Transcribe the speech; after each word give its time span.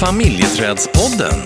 Familjeträdspodden. 0.00 1.38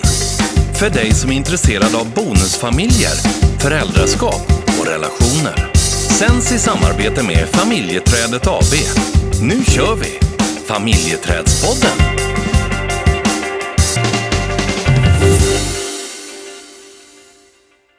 För 0.79 0.89
dig 0.89 1.11
som 1.11 1.31
är 1.31 1.35
intresserad 1.35 1.95
av 1.95 2.13
bonusfamiljer, 2.13 3.15
föräldraskap 3.59 4.45
och 4.79 4.87
relationer. 4.87 5.73
Sänds 6.19 6.51
i 6.51 6.59
samarbete 6.59 7.23
med 7.23 7.47
Familjeträdet 7.47 8.47
AB. 8.47 8.73
Nu 9.41 9.63
kör 9.63 9.95
vi! 9.95 10.19
Familjeträdspodden. 10.67 11.97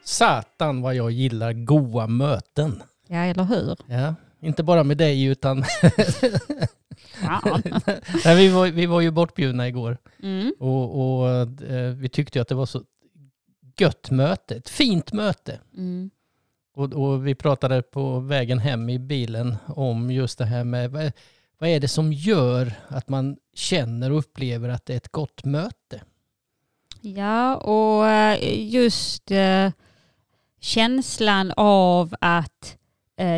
Satan 0.03 0.81
vad 0.81 0.95
jag 0.95 1.11
gillar 1.11 1.53
goa 1.53 2.07
möten. 2.07 2.83
Ja, 3.07 3.17
eller 3.17 3.43
hur? 3.43 3.77
Ja, 3.87 4.15
inte 4.41 4.63
bara 4.63 4.83
med 4.83 4.97
dig 4.97 5.23
utan... 5.23 5.65
Ja. 7.23 7.41
Nej, 8.25 8.35
vi, 8.35 8.49
var, 8.49 8.67
vi 8.67 8.85
var 8.85 9.01
ju 9.01 9.11
bortbjudna 9.11 9.67
igår 9.67 9.97
Mm. 10.23 10.53
och, 10.59 11.19
och 11.19 11.29
eh, 11.29 11.89
vi 11.89 12.09
tyckte 12.09 12.41
att 12.41 12.47
det 12.47 12.55
var 12.55 12.65
så 12.65 12.81
gött 13.77 14.11
möte, 14.11 14.55
ett 14.55 14.69
fint 14.69 15.13
möte. 15.13 15.59
Mm. 15.77 16.09
Och, 16.75 16.93
och 16.93 17.27
vi 17.27 17.35
pratade 17.35 17.81
på 17.81 18.19
vägen 18.19 18.59
hem 18.59 18.89
i 18.89 18.99
bilen 18.99 19.55
om 19.67 20.11
just 20.11 20.37
det 20.37 20.45
här 20.45 20.63
med 20.63 20.91
vad, 20.91 21.11
vad 21.57 21.69
är 21.69 21.79
det 21.79 21.87
som 21.87 22.13
gör 22.13 22.73
att 22.87 23.09
man 23.09 23.37
känner 23.53 24.11
och 24.11 24.17
upplever 24.17 24.69
att 24.69 24.85
det 24.85 24.93
är 24.93 24.97
ett 24.97 25.11
gott 25.11 25.45
möte? 25.45 26.01
Ja, 27.01 27.55
och 27.55 28.07
eh, 28.07 28.59
just 28.73 29.31
eh, 29.31 29.71
känslan 30.59 31.53
av 31.57 32.15
att 32.21 32.77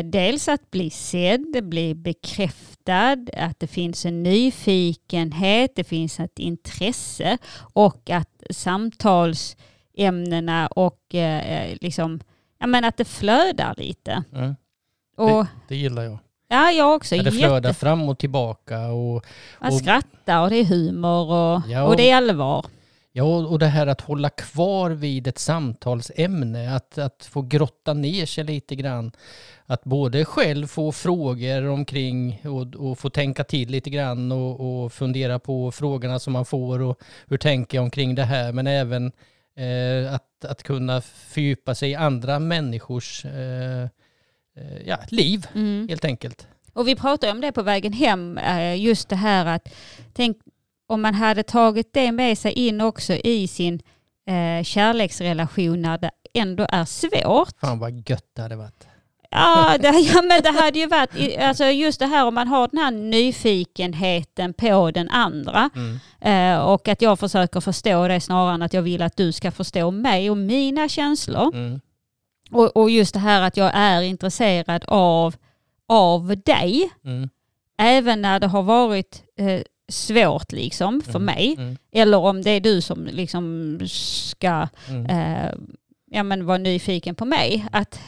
dels 0.04 0.48
att 0.48 0.70
bli 0.70 0.90
sedd, 0.90 1.56
bli 1.62 1.94
bekräftad, 1.94 3.16
att 3.36 3.60
det 3.60 3.66
finns 3.66 4.06
en 4.06 4.22
nyfikenhet, 4.22 5.72
det 5.76 5.84
finns 5.84 6.20
ett 6.20 6.38
intresse 6.38 7.38
och 7.74 8.10
att 8.10 8.42
samtalsämnena 8.50 10.66
och 10.66 11.14
eh, 11.14 11.76
liksom, 11.80 12.20
ja 12.60 12.66
men 12.66 12.84
att 12.84 12.96
det 12.96 13.04
flödar 13.04 13.74
lite. 13.76 14.22
Mm, 14.34 14.56
Och 15.16 15.46
det 15.68 15.76
gillar 15.76 16.02
jag. 16.02 16.18
ja, 16.48 16.70
jag 16.70 16.94
också. 16.94 17.16
När 17.16 17.22
det 17.24 17.32
flödar 17.32 17.68
Jätte- 17.68 17.74
fram 17.80 18.08
och 18.08 18.18
tillbaka 18.18 18.86
och 18.86 19.26
Man 19.60 19.72
och- 19.72 19.78
skrattar 19.78 20.42
och 20.42 20.50
det 20.50 20.56
är 20.56 20.64
humor 20.64 21.30
och, 21.30 21.62
Ja, 21.68 21.82
och 21.84 21.96
det 21.96 22.10
är 22.10 22.16
allvar. 22.16 22.66
Ja, 23.18 23.24
och 23.24 23.58
det 23.58 23.66
här 23.66 23.86
att 23.86 24.00
hålla 24.00 24.30
kvar 24.30 24.90
vid 24.90 25.26
ett 25.26 25.38
samtalsämne, 25.38 26.74
att, 26.76 26.98
att 26.98 27.28
få 27.30 27.42
grotta 27.42 27.94
ner 27.94 28.26
sig 28.26 28.44
lite 28.44 28.74
grann. 28.74 29.12
Att 29.66 29.84
både 29.84 30.24
själv 30.24 30.66
få 30.66 30.92
frågor 30.92 31.66
omkring 31.66 32.40
och, 32.44 32.90
och 32.90 32.98
få 32.98 33.10
tänka 33.10 33.44
till 33.44 33.70
lite 33.70 33.90
grann 33.90 34.32
och, 34.32 34.84
och 34.84 34.92
fundera 34.92 35.38
på 35.38 35.72
frågorna 35.72 36.18
som 36.18 36.32
man 36.32 36.44
får 36.44 36.80
och 36.80 37.00
hur 37.26 37.36
tänker 37.36 37.78
jag 37.78 37.82
omkring 37.82 38.14
det 38.14 38.24
här, 38.24 38.52
men 38.52 38.66
även 38.66 39.12
eh, 39.56 40.14
att, 40.14 40.44
att 40.44 40.62
kunna 40.62 41.00
fördjupa 41.00 41.74
sig 41.74 41.90
i 41.90 41.94
andra 41.94 42.38
människors 42.38 43.24
eh, 43.24 43.82
eh, 43.82 44.78
ja, 44.86 44.98
liv, 45.08 45.46
Mm. 45.54 45.86
helt 45.88 46.04
enkelt. 46.04 46.46
Och 46.72 46.88
vi 46.88 46.96
pratade 46.96 47.32
om 47.32 47.40
det 47.40 47.52
på 47.52 47.62
vägen 47.62 47.92
hem, 47.92 48.38
eh, 48.38 48.80
just 48.80 49.08
det 49.08 49.16
här 49.16 49.46
att 49.46 49.74
tänk 50.12 50.36
om 50.88 51.02
man 51.02 51.14
hade 51.14 51.42
tagit 51.42 51.92
det 51.92 52.12
med 52.12 52.38
sig 52.38 52.52
in 52.52 52.80
också 52.80 53.12
i 53.12 53.48
sin 53.48 53.80
eh, 54.26 54.64
kärleksrelation 54.64 55.82
när 55.82 55.98
det 55.98 56.10
ändå 56.34 56.66
är 56.72 56.84
svårt. 56.84 57.60
Fan 57.60 57.78
vad 57.78 58.10
gött 58.10 58.26
det 58.36 58.42
hade 58.42 58.56
varit. 58.56 58.86
Ja, 59.30 59.76
det, 59.80 59.88
ja 59.88 60.22
men 60.22 60.42
det 60.42 60.60
hade 60.60 60.78
ju 60.78 60.86
varit, 60.86 61.38
alltså 61.38 61.64
just 61.64 61.98
det 61.98 62.06
här 62.06 62.26
om 62.26 62.34
man 62.34 62.48
har 62.48 62.68
den 62.68 62.78
här 62.80 62.90
nyfikenheten 62.90 64.54
på 64.54 64.90
den 64.90 65.08
andra 65.10 65.70
Mm. 65.74 65.98
eh, 66.20 66.60
och 66.64 66.88
att 66.88 67.02
jag 67.02 67.18
försöker 67.18 67.60
förstå 67.60 68.08
det 68.08 68.20
snarare 68.20 68.54
än 68.54 68.62
att 68.62 68.72
jag 68.72 68.82
vill 68.82 69.02
att 69.02 69.16
du 69.16 69.32
ska 69.32 69.50
förstå 69.50 69.90
mig 69.90 70.30
och 70.30 70.36
mina 70.36 70.88
känslor. 70.88 71.54
Mm. 71.54 71.80
Och, 72.50 72.76
och 72.76 72.90
just 72.90 73.14
det 73.14 73.20
här 73.20 73.42
att 73.42 73.56
jag 73.56 73.70
är 73.74 74.02
intresserad 74.02 74.84
av, 74.86 75.34
av 75.88 76.36
dig. 76.44 76.90
Mm. 77.04 77.28
även 77.78 78.22
när 78.22 78.40
det 78.40 78.46
har 78.46 78.62
varit 78.62 79.22
eh, 79.38 79.60
svårt 79.88 80.52
liksom 80.52 81.00
för 81.00 81.10
Mm, 81.18 81.24
mig. 81.24 81.54
Mm. 81.58 81.76
Eller 81.92 82.18
om 82.18 82.42
det 82.42 82.50
är 82.50 82.60
du 82.60 82.80
som 82.80 83.06
liksom 83.06 83.78
ska 83.84 84.68
Mm. 84.88 85.06
eh, 85.06 85.52
ja, 86.10 86.22
men 86.22 86.46
vara 86.46 86.58
nyfiken 86.58 87.14
på 87.14 87.24
mig. 87.24 87.66
Att 87.72 88.00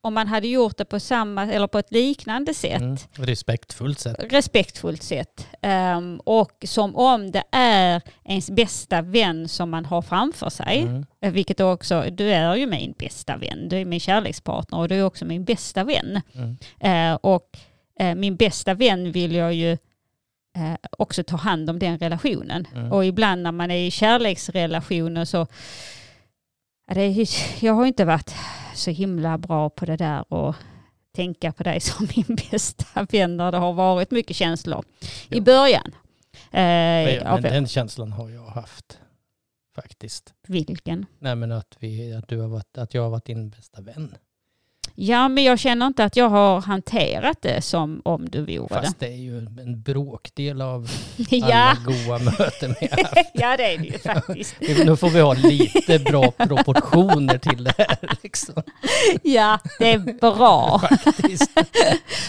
om 0.00 0.14
man 0.14 0.26
hade 0.26 0.48
gjort 0.48 0.76
det 0.76 0.84
på 0.84 1.00
samma 1.00 1.52
eller 1.52 1.66
på 1.66 1.78
ett 1.78 1.92
liknande 1.92 2.54
sätt, 2.54 2.80
Mm. 2.80 2.96
Respektfullt 3.12 3.98
sätt. 3.98 4.16
respektfullt 4.32 5.02
sätt 5.02 5.46
ehm, 5.62 6.20
och 6.24 6.52
som 6.64 6.96
om 6.96 7.30
det 7.30 7.42
är 7.52 8.02
ens 8.24 8.50
bästa 8.50 9.02
vän 9.02 9.48
som 9.48 9.70
man 9.70 9.84
har 9.84 10.02
framför 10.02 10.50
sig. 10.50 10.78
Mm. 10.82 11.06
Eh, 11.20 11.32
Vilket 11.32 11.60
också, 11.60 12.04
du 12.12 12.30
är 12.32 12.54
ju 12.56 12.66
min 12.66 12.94
bästa 12.98 13.36
vän, 13.36 13.68
du 13.68 13.76
är 13.76 13.84
min 13.84 14.00
kärlekspartner 14.00 14.78
och 14.78 14.88
du 14.88 14.94
är 14.94 15.02
också 15.04 15.24
min 15.24 15.44
bästa 15.44 15.84
vän. 15.84 16.20
Eh, 16.80 17.14
och 17.14 17.58
eh, 18.00 18.14
min 18.14 18.36
bästa 18.36 18.74
vän 18.74 19.12
vill 19.12 19.34
jag 19.34 19.54
ju 19.54 19.78
eh, 20.58 20.76
också 20.98 21.22
ta 21.24 21.36
hand 21.36 21.70
om 21.70 21.78
den 21.78 21.98
relationen. 21.98 22.66
Mm. 22.74 22.92
Och 22.92 23.04
ibland 23.04 23.42
när 23.42 23.52
man 23.52 23.70
är 23.70 23.76
i 23.86 23.90
kärleksrelationer 23.90 25.24
så, 25.24 25.46
är, 26.90 27.64
jag 27.64 27.74
har 27.74 27.86
inte 27.86 28.04
varit 28.04 28.34
så 28.74 28.90
himla 28.90 29.38
bra 29.38 29.70
på 29.70 29.84
det 29.86 29.96
där 29.96 30.32
och 30.32 30.54
tänka 31.16 31.52
på 31.52 31.62
dig 31.62 31.80
som 31.80 32.08
min 32.16 32.36
bästa 32.50 33.06
vän 33.10 33.36
när 33.36 33.52
det 33.52 33.58
har 33.58 33.72
varit 33.72 34.10
mycket 34.10 34.36
känslor 34.36 34.84
Ja. 35.28 35.36
i 35.36 35.40
början. 35.40 35.92
Eh, 36.50 37.24
Men 37.24 37.42
den 37.42 37.66
känslan 37.66 38.12
har 38.12 38.30
jag 38.30 38.46
haft 38.46 38.98
faktiskt. 39.74 40.34
vilken? 40.46 41.06
Nej 41.18 41.34
men 41.34 41.52
att, 41.52 41.76
vi, 41.78 42.12
att, 42.14 42.28
du 42.28 42.40
har 42.40 42.48
varit, 42.48 42.78
att 42.78 42.94
jag 42.94 43.02
har 43.02 43.10
varit 43.10 43.24
din 43.24 43.50
bästa 43.50 43.80
vän. 43.80 44.14
Ja, 45.00 45.28
men 45.28 45.44
jag 45.44 45.58
känner 45.58 45.86
inte 45.86 46.04
att 46.04 46.16
jag 46.16 46.28
har 46.28 46.60
hanterat 46.60 47.42
det 47.42 47.62
som 47.62 48.02
om 48.04 48.28
du 48.28 48.40
vore 48.40 48.68
Fast 48.68 49.00
det 49.00 49.06
är 49.06 49.16
ju 49.16 49.38
en 49.38 49.82
bråkdel 49.82 50.62
av 50.62 50.90
alla 51.32 51.48
ja. 51.48 51.76
goa 51.84 52.18
möten 52.18 52.74
vi 52.80 52.88
har 52.90 53.02
haft. 53.02 53.30
ja, 53.34 53.56
det 53.56 53.74
är 53.74 53.78
det 53.78 53.84
ju 53.84 53.98
faktiskt. 53.98 54.56
Nu 54.84 54.96
får 54.96 55.10
vi 55.10 55.20
ha 55.20 55.34
lite 55.34 55.98
bra 55.98 56.30
proportioner 56.30 57.38
till 57.38 57.64
det 57.64 57.74
här. 57.78 58.18
Liksom. 58.22 58.62
Ja, 59.22 59.58
det 59.78 59.92
är 59.92 59.98
bra. 59.98 60.78
Faktiskt. 60.78 61.50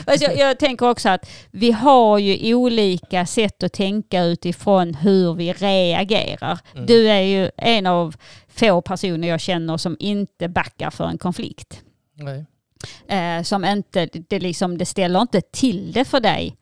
Jag, 0.05 0.37
jag 0.37 0.59
tänker 0.59 0.89
också 0.89 1.09
att 1.09 1.29
vi 1.51 1.71
har 1.71 2.17
ju 2.17 2.55
olika 2.55 3.25
sätt 3.25 3.63
att 3.63 3.73
tänka 3.73 4.23
utifrån 4.23 4.93
hur 4.93 5.33
vi 5.33 5.53
reagerar. 5.53 6.59
Mm. 6.73 6.85
Du 6.85 7.09
är 7.09 7.21
ju 7.21 7.51
en 7.57 7.85
av 7.85 8.15
få 8.47 8.81
personer 8.81 9.27
jag 9.27 9.41
känner 9.41 9.77
som 9.77 9.97
inte 9.99 10.47
backar 10.49 10.89
för 10.89 11.07
en 11.07 11.17
konflikt. 11.17 11.81
Nej. 12.13 12.45
Eh, 13.07 13.43
som 13.43 13.65
inte, 13.65 14.05
det, 14.27 14.39
liksom, 14.39 14.77
det 14.77 14.85
ställer 14.85 15.21
inte 15.21 15.41
till 15.41 15.91
det 15.91 16.05
för 16.05 16.19
dig 16.19 16.55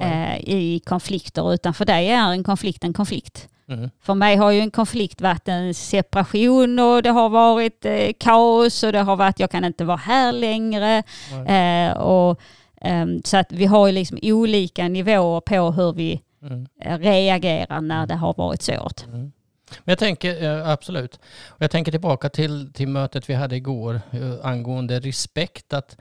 eh, 0.00 0.36
i 0.38 0.80
konflikter 0.86 1.54
utan 1.54 1.74
för 1.74 1.84
dig 1.84 2.08
är 2.08 2.32
en 2.32 2.44
konflikt 2.44 2.84
en 2.84 2.92
konflikt. 2.92 3.48
Mm. 3.68 3.90
För 4.00 4.14
mig 4.14 4.36
har 4.36 4.50
ju 4.50 4.60
en 4.60 4.70
konflikt 4.70 5.20
varit 5.20 5.48
en 5.48 5.74
separation 5.74 6.78
och 6.78 7.02
det 7.02 7.10
har 7.10 7.28
varit 7.28 7.84
eh, 7.84 8.10
kaos 8.18 8.82
och 8.82 8.92
det 8.92 8.98
har 9.00 9.16
varit 9.16 9.40
jag 9.40 9.50
kan 9.50 9.64
inte 9.64 9.84
vara 9.84 9.96
här 9.96 10.32
längre. 10.32 11.02
Eh, 11.46 11.96
och, 11.98 12.40
ehm, 12.80 13.22
så 13.24 13.36
att 13.36 13.52
vi 13.52 13.64
har 13.66 13.86
ju 13.86 13.92
liksom 13.92 14.18
olika 14.22 14.88
nivåer 14.88 15.40
på 15.40 15.70
hur 15.70 15.92
vi 15.92 16.20
Mm. 16.42 16.66
eh, 16.84 16.98
reagerar 16.98 17.80
när 17.80 18.06
det 18.06 18.14
har 18.14 18.34
varit 18.36 18.62
svårt. 18.62 19.04
Mm. 19.06 19.32
Men 19.70 19.92
jag 19.92 19.98
tänker, 19.98 20.42
eh, 20.42 20.68
absolut. 20.68 21.20
Och 21.46 21.62
jag 21.62 21.70
tänker 21.70 21.92
tillbaka 21.92 22.28
till, 22.28 22.72
till 22.72 22.88
mötet 22.88 23.30
vi 23.30 23.34
hade 23.34 23.56
igår 23.56 24.00
eh, 24.10 24.34
angående 24.42 25.00
respekt. 25.00 25.72
Att 25.72 25.96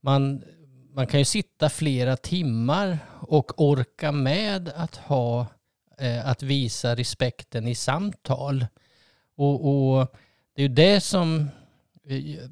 man, 0.00 0.42
man 0.94 1.06
kan 1.06 1.20
ju 1.20 1.24
sitta 1.24 1.68
flera 1.68 2.16
timmar 2.16 2.98
och 3.20 3.60
orka 3.60 4.12
med 4.12 4.72
att 4.76 4.96
ha 4.96 5.46
eh, 5.98 6.28
att 6.28 6.42
visa 6.42 6.94
respekten 6.94 7.68
i 7.68 7.74
samtal. 7.74 8.66
Och, 9.36 9.68
och 9.68 10.06
det 10.54 10.62
är 10.62 10.68
ju 10.68 10.74
det 10.74 11.00
som 11.00 11.50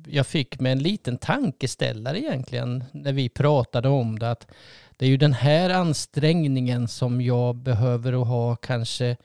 jag 0.06 0.26
fick 0.26 0.60
med 0.60 0.72
en 0.72 0.78
liten 0.78 1.16
tankeställare 1.16 2.20
egentligen 2.20 2.84
när 2.92 3.12
vi 3.12 3.28
pratade 3.28 3.88
om 3.88 4.18
det. 4.18 4.30
Att 4.30 4.46
det 4.96 5.06
är 5.06 5.10
ju 5.10 5.16
den 5.16 5.32
här 5.32 5.70
ansträngningen 5.70 6.88
som 6.88 7.20
jag 7.20 7.56
behöver 7.56 8.22
att 8.22 8.28
ha 8.28 8.56
kanske 8.56 9.16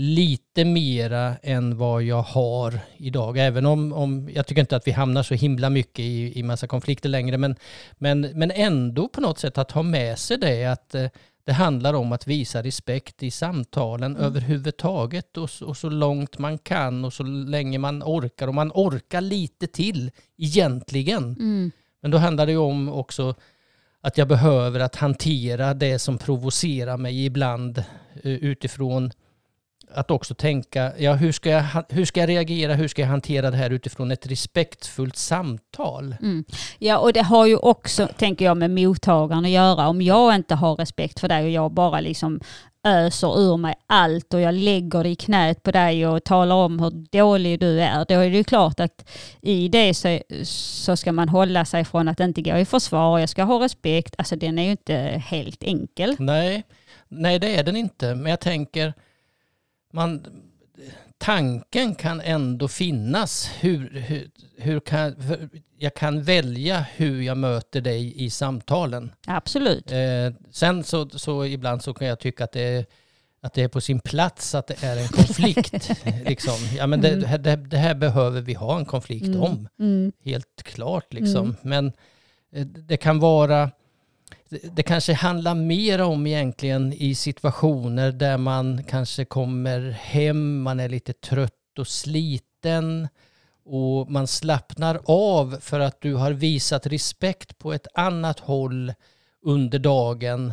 lite 0.00 0.64
mera 0.64 1.36
än 1.42 1.76
vad 1.76 2.02
jag 2.02 2.22
har 2.22 2.80
idag. 2.96 3.38
Även 3.38 3.66
om, 3.66 3.92
om 3.92 4.30
jag 4.34 4.46
tycker 4.46 4.60
inte 4.60 4.76
att 4.76 4.86
vi 4.86 4.92
hamnar 4.92 5.22
så 5.22 5.34
himla 5.34 5.70
mycket 5.70 5.98
i, 5.98 6.38
i 6.38 6.42
massa 6.42 6.66
konflikter 6.66 7.08
längre. 7.08 7.38
Men, 7.38 7.56
men, 7.92 8.20
men 8.20 8.50
ändå 8.50 9.08
på 9.08 9.20
något 9.20 9.38
sätt 9.38 9.58
att 9.58 9.70
ha 9.70 9.82
med 9.82 10.18
sig 10.18 10.38
det 10.38 10.64
att 10.64 10.94
eh, 10.94 11.06
det 11.44 11.52
handlar 11.52 11.94
om 11.94 12.12
att 12.12 12.26
visa 12.26 12.62
respekt 12.62 13.22
i 13.22 13.30
samtalen 13.30 14.16
Mm. 14.16 14.26
överhuvudtaget 14.26 15.36
och, 15.36 15.50
och 15.62 15.76
så 15.76 15.88
långt 15.88 16.38
man 16.38 16.58
kan 16.58 17.04
och 17.04 17.12
så 17.12 17.22
länge 17.22 17.78
man 17.78 18.02
orkar. 18.02 18.48
Och 18.48 18.54
man 18.54 18.72
orkar 18.74 19.20
lite 19.20 19.66
till 19.66 20.10
egentligen. 20.36 21.24
Mm. 21.24 21.70
Men 22.02 22.10
då 22.10 22.18
handlar 22.18 22.46
det 22.46 22.52
ju 22.52 22.58
om 22.58 22.88
också 22.88 23.34
att 24.00 24.18
jag 24.18 24.28
behöver 24.28 24.80
att 24.80 24.96
hantera 24.96 25.74
det 25.74 25.98
som 25.98 26.18
provocerar 26.18 26.96
mig 26.96 27.24
ibland 27.24 27.78
eh, 28.22 28.32
utifrån 28.32 29.10
att 29.94 30.10
också 30.10 30.34
tänka, 30.34 30.92
ja, 30.98 31.14
hur, 31.14 31.32
ska 31.32 31.50
jag, 31.50 31.64
hur 31.88 32.04
ska 32.04 32.20
jag 32.20 32.28
reagera, 32.28 32.74
hur 32.74 32.88
ska 32.88 33.02
jag 33.02 33.08
hantera 33.08 33.50
det 33.50 33.56
här 33.56 33.70
utifrån 33.70 34.10
ett 34.10 34.26
respektfullt 34.26 35.16
samtal? 35.16 36.16
Mm. 36.22 36.44
Ja, 36.78 36.98
och 36.98 37.12
det 37.12 37.22
har 37.22 37.46
ju 37.46 37.56
också, 37.56 38.08
tänker 38.16 38.44
jag, 38.44 38.56
med 38.56 38.70
mottagaren 38.70 39.44
att 39.44 39.50
göra. 39.50 39.88
Om 39.88 40.02
jag 40.02 40.34
inte 40.34 40.54
har 40.54 40.76
respekt 40.76 41.20
för 41.20 41.28
dig 41.28 41.44
och 41.44 41.50
jag 41.50 41.72
bara 41.72 42.00
liksom 42.00 42.40
öser 42.84 43.40
ur 43.40 43.56
mig 43.56 43.74
allt 43.86 44.34
och 44.34 44.40
jag 44.40 44.54
lägger 44.54 45.02
det 45.02 45.08
i 45.08 45.16
knät 45.16 45.62
på 45.62 45.70
dig 45.70 46.06
och 46.06 46.24
talar 46.24 46.56
om 46.56 46.80
hur 46.80 46.90
dålig 46.90 47.60
du 47.60 47.80
är, 47.80 48.04
då 48.08 48.14
är 48.14 48.30
det 48.30 48.36
ju 48.36 48.44
klart 48.44 48.80
att 48.80 49.10
i 49.40 49.68
det 49.68 49.94
så, 49.94 50.20
så 50.44 50.96
ska 50.96 51.12
man 51.12 51.28
hålla 51.28 51.64
sig 51.64 51.84
från 51.84 52.08
att 52.08 52.20
inte 52.20 52.42
gå 52.42 52.56
i 52.56 52.64
försvar, 52.64 53.18
jag 53.18 53.28
ska 53.28 53.42
ha 53.42 53.64
respekt. 53.64 54.14
Alltså 54.18 54.36
den 54.36 54.58
är 54.58 54.62
ju 54.62 54.70
inte 54.70 54.94
helt 55.26 55.62
enkel. 55.62 56.16
Nej, 56.18 56.62
nej 57.08 57.38
det 57.38 57.56
är 57.56 57.62
den 57.62 57.76
inte. 57.76 58.14
Men 58.14 58.30
jag 58.30 58.40
tänker, 58.40 58.94
man, 59.92 60.26
tanken 61.18 61.94
kan 61.94 62.20
ändå 62.20 62.68
finnas. 62.68 63.50
Hur, 63.60 63.90
hur, 64.00 64.30
hur 64.58 64.80
kan, 64.80 65.14
jag 65.78 65.94
kan 65.94 66.22
välja 66.22 66.84
hur 66.96 67.22
jag 67.22 67.36
möter 67.38 67.80
dig 67.80 68.24
i 68.24 68.30
samtalen. 68.30 69.12
Absolut. 69.26 69.92
Eh, 69.92 69.98
sen 70.50 70.84
så, 70.84 71.08
så 71.08 71.44
ibland 71.44 71.82
så 71.82 71.94
kan 71.94 72.06
jag 72.08 72.18
tycka 72.20 72.44
att 72.44 72.52
det 72.52 72.60
är 72.62 72.86
att 73.40 73.52
det 73.54 73.62
är 73.62 73.68
på 73.68 73.80
sin 73.80 74.00
plats 74.00 74.54
att 74.54 74.66
det 74.66 74.82
är 74.82 74.96
en 74.96 75.08
konflikt. 75.08 75.90
liksom. 76.26 76.54
ja, 76.76 76.86
men 76.86 77.00
det, 77.00 77.16
det, 77.16 77.26
här- 77.26 77.38
det, 77.38 77.56
det 77.56 77.76
här 77.76 77.94
behöver 77.94 78.40
vi 78.40 78.54
ha 78.54 78.78
en 78.78 78.84
konflikt 78.84 79.26
Mm. 79.26 79.40
om. 79.42 79.68
Mm. 79.80 80.12
Helt 80.24 80.62
klart 80.62 81.12
liksom. 81.12 81.42
Mm. 81.46 81.56
Men 81.62 81.92
eh, 82.52 82.66
det 82.66 82.96
kan 82.96 83.18
vara, 83.18 83.70
det, 84.48 84.76
det 84.76 84.82
kanske 84.82 85.12
handlar 85.12 85.54
mer 85.54 86.00
om 86.00 86.26
egentligen 86.26 86.92
i 86.92 87.14
situationer 87.14 88.12
där 88.12 88.38
man 88.38 88.84
kanske 88.84 89.24
kommer 89.24 89.90
hem, 89.90 90.62
man 90.62 90.80
är 90.80 90.88
lite 90.88 91.12
trött 91.12 91.78
och 91.78 91.88
sliten 91.88 93.08
och 93.64 94.10
man 94.10 94.26
slappnar 94.26 95.00
av 95.04 95.58
för 95.60 95.80
att 95.80 96.00
du 96.00 96.14
har 96.14 96.32
visat 96.32 96.86
respekt 96.86 97.58
på 97.58 97.72
ett 97.72 97.86
annat 97.94 98.40
håll 98.40 98.92
under 99.42 99.78
dagen. 99.78 100.52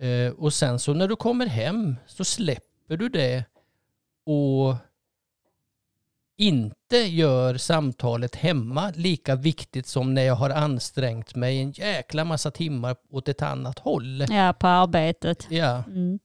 Eh, 0.00 0.32
och 0.32 0.54
sen 0.54 0.78
så 0.78 0.94
när 0.94 1.08
du 1.08 1.16
kommer 1.16 1.46
hem 1.46 1.96
så 2.06 2.24
släpper 2.24 2.96
du 2.96 3.08
det 3.08 3.44
och 4.26 4.74
inte 6.36 6.96
gör 6.96 7.56
samtalet 7.56 8.34
hemma 8.36 8.92
lika 8.96 9.34
viktigt 9.36 9.86
som 9.86 10.14
när 10.14 10.22
jag 10.22 10.34
har 10.34 10.50
ansträngt 10.50 11.34
mig 11.34 11.60
en 11.60 11.70
jäkla 11.72 12.24
massa 12.24 12.50
timmar 12.50 12.96
åt 13.10 13.28
ett 13.28 13.42
annat 13.42 13.78
håll. 13.78 14.24
Ja, 14.30 14.52
på 14.58 14.66
arbetet. 14.66 15.46
Ja. 15.50 15.84
Mm. 15.86 16.18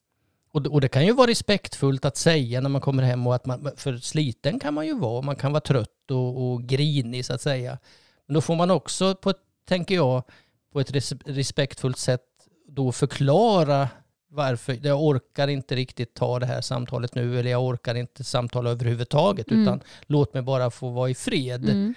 Och, 0.52 0.62
det- 0.62 0.70
och 0.70 0.82
det 0.82 0.88
kan 0.88 1.06
ju 1.06 1.14
vara 1.14 1.30
respektfullt 1.32 2.06
att 2.06 2.18
säga 2.18 2.62
när 2.62 2.70
man 2.70 2.82
kommer 2.82 3.04
hem 3.04 3.28
och 3.28 3.36
att 3.36 3.46
man, 3.46 3.72
för 3.78 3.98
sliten 3.98 4.60
kan 4.60 4.74
man 4.74 4.86
ju 4.86 5.00
vara, 5.00 5.22
man 5.22 5.36
kan 5.36 5.52
vara 5.52 5.62
trött 5.62 6.12
och, 6.12 6.52
och 6.52 6.64
grinig 6.64 7.26
så 7.26 7.34
att 7.34 7.42
säga. 7.42 7.78
Men 8.28 8.34
då 8.34 8.42
får 8.42 8.56
man 8.56 8.72
också, 8.72 9.16
på 9.16 9.34
tänker 9.68 9.96
jag, 9.96 10.24
på 10.74 10.80
ett 10.80 10.92
res, 10.92 11.14
respektfullt 11.26 11.98
sätt 11.98 12.22
då 12.68 12.92
förklara 12.92 13.90
varför, 14.32 14.78
jag 14.84 15.04
orkar 15.04 15.48
inte 15.48 15.76
riktigt 15.76 16.14
ta 16.14 16.40
det 16.40 16.46
här 16.46 16.62
samtalet 16.62 17.16
nu 17.16 17.40
eller 17.40 17.52
jag 17.52 17.64
orkar 17.66 17.96
inte 17.96 18.24
samtala 18.24 18.70
överhuvudtaget 18.70 19.52
Mm. 19.52 19.64
utan 19.64 19.82
låt 20.02 20.34
mig 20.34 20.44
bara 20.44 20.72
få 20.72 20.90
vara 20.90 21.10
i 21.10 21.16
fred. 21.16 21.70
Mm. 21.70 21.94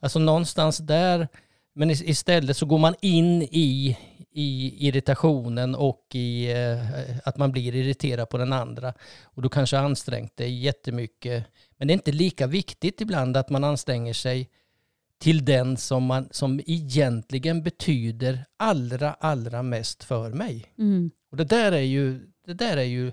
Alltså 0.00 0.18
någonstans 0.18 0.78
där, 0.78 1.28
men 1.74 1.90
is- 1.90 2.02
istället 2.02 2.56
så 2.56 2.66
går 2.66 2.78
man 2.78 2.94
in 3.00 3.42
i, 3.42 3.98
i 4.30 4.74
irritationen 4.88 5.74
och 5.74 6.06
i 6.14 6.52
eh, 6.52 7.18
att 7.24 7.36
man 7.36 7.52
blir 7.52 7.74
irriterad 7.74 8.28
på 8.28 8.38
den 8.38 8.52
andra. 8.52 8.94
Och 9.22 9.42
du 9.42 9.48
kanske 9.48 9.76
har 9.76 9.84
ansträngt 9.84 10.36
dig 10.36 10.58
jättemycket. 10.64 11.44
Men 11.78 11.88
det 11.88 11.92
är 11.92 11.94
inte 11.94 12.12
lika 12.12 12.46
viktigt 12.46 13.00
ibland 13.00 13.36
att 13.36 13.50
man 13.50 13.64
anstränger 13.64 14.12
sig 14.14 14.48
till 15.20 15.44
den 15.44 15.76
som, 15.76 16.04
man, 16.04 16.28
som 16.30 16.60
egentligen 16.66 17.62
betyder 17.62 18.44
allra, 18.56 19.12
allra 19.20 19.62
mest 19.62 20.04
för 20.04 20.30
mig. 20.30 20.64
Mm. 20.78 21.10
Och 21.30 21.36
det 21.36 21.44
där 21.44 21.72
är 21.72 21.80
ju, 21.80 22.20
det 22.46 22.54
där 22.54 22.76
är 22.76 22.82
ju 22.82 23.12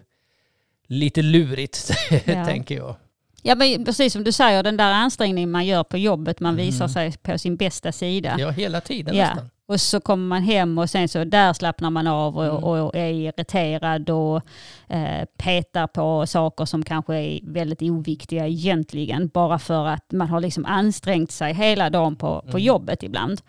lite 0.87 1.21
lurigt, 1.21 1.91
Ja. 2.25 2.45
tänker 2.45 2.75
jag. 2.75 2.95
Ja, 3.43 3.55
men 3.55 3.85
precis 3.85 4.13
som 4.13 4.23
du 4.23 4.31
säger, 4.31 4.63
den 4.63 4.77
där 4.77 4.91
ansträngningen 4.91 5.51
man 5.51 5.65
gör 5.65 5.83
på 5.83 5.97
jobbet, 5.97 6.39
man 6.39 6.53
Mm. 6.53 6.65
visar 6.65 6.87
sig 6.87 7.17
på 7.17 7.37
sin 7.37 7.55
bästa 7.57 7.91
sida. 7.91 8.35
Ja, 8.39 8.49
hela 8.49 8.81
tiden 8.81 9.15
Ja. 9.15 9.25
nästan. 9.27 9.49
Och 9.71 9.81
så 9.81 9.99
kommer 9.99 10.27
man 10.27 10.43
hem 10.43 10.77
och 10.77 10.89
sen 10.89 11.07
så 11.07 11.23
där 11.23 11.53
slappnar 11.53 11.89
man 11.89 12.07
av 12.07 12.37
och, 12.37 12.45
Mm. 12.45 12.63
och 12.63 12.95
är 12.95 13.07
irriterad 13.11 14.09
och 14.09 14.41
eh, 14.87 15.25
petar 15.37 15.87
på 15.87 16.27
saker 16.27 16.65
som 16.65 16.83
kanske 16.83 17.15
är 17.15 17.39
väldigt 17.43 17.81
oviktiga 17.81 18.47
egentligen. 18.47 19.27
Bara 19.27 19.59
för 19.59 19.85
att 19.87 20.11
man 20.11 20.27
har 20.27 20.39
liksom 20.41 20.65
ansträngt 20.65 21.31
sig 21.31 21.53
hela 21.53 21.89
dagen 21.89 22.15
på, 22.15 22.41
på 22.41 22.47
Mm. 22.57 22.61
jobbet 22.63 23.03
ibland. 23.03 23.41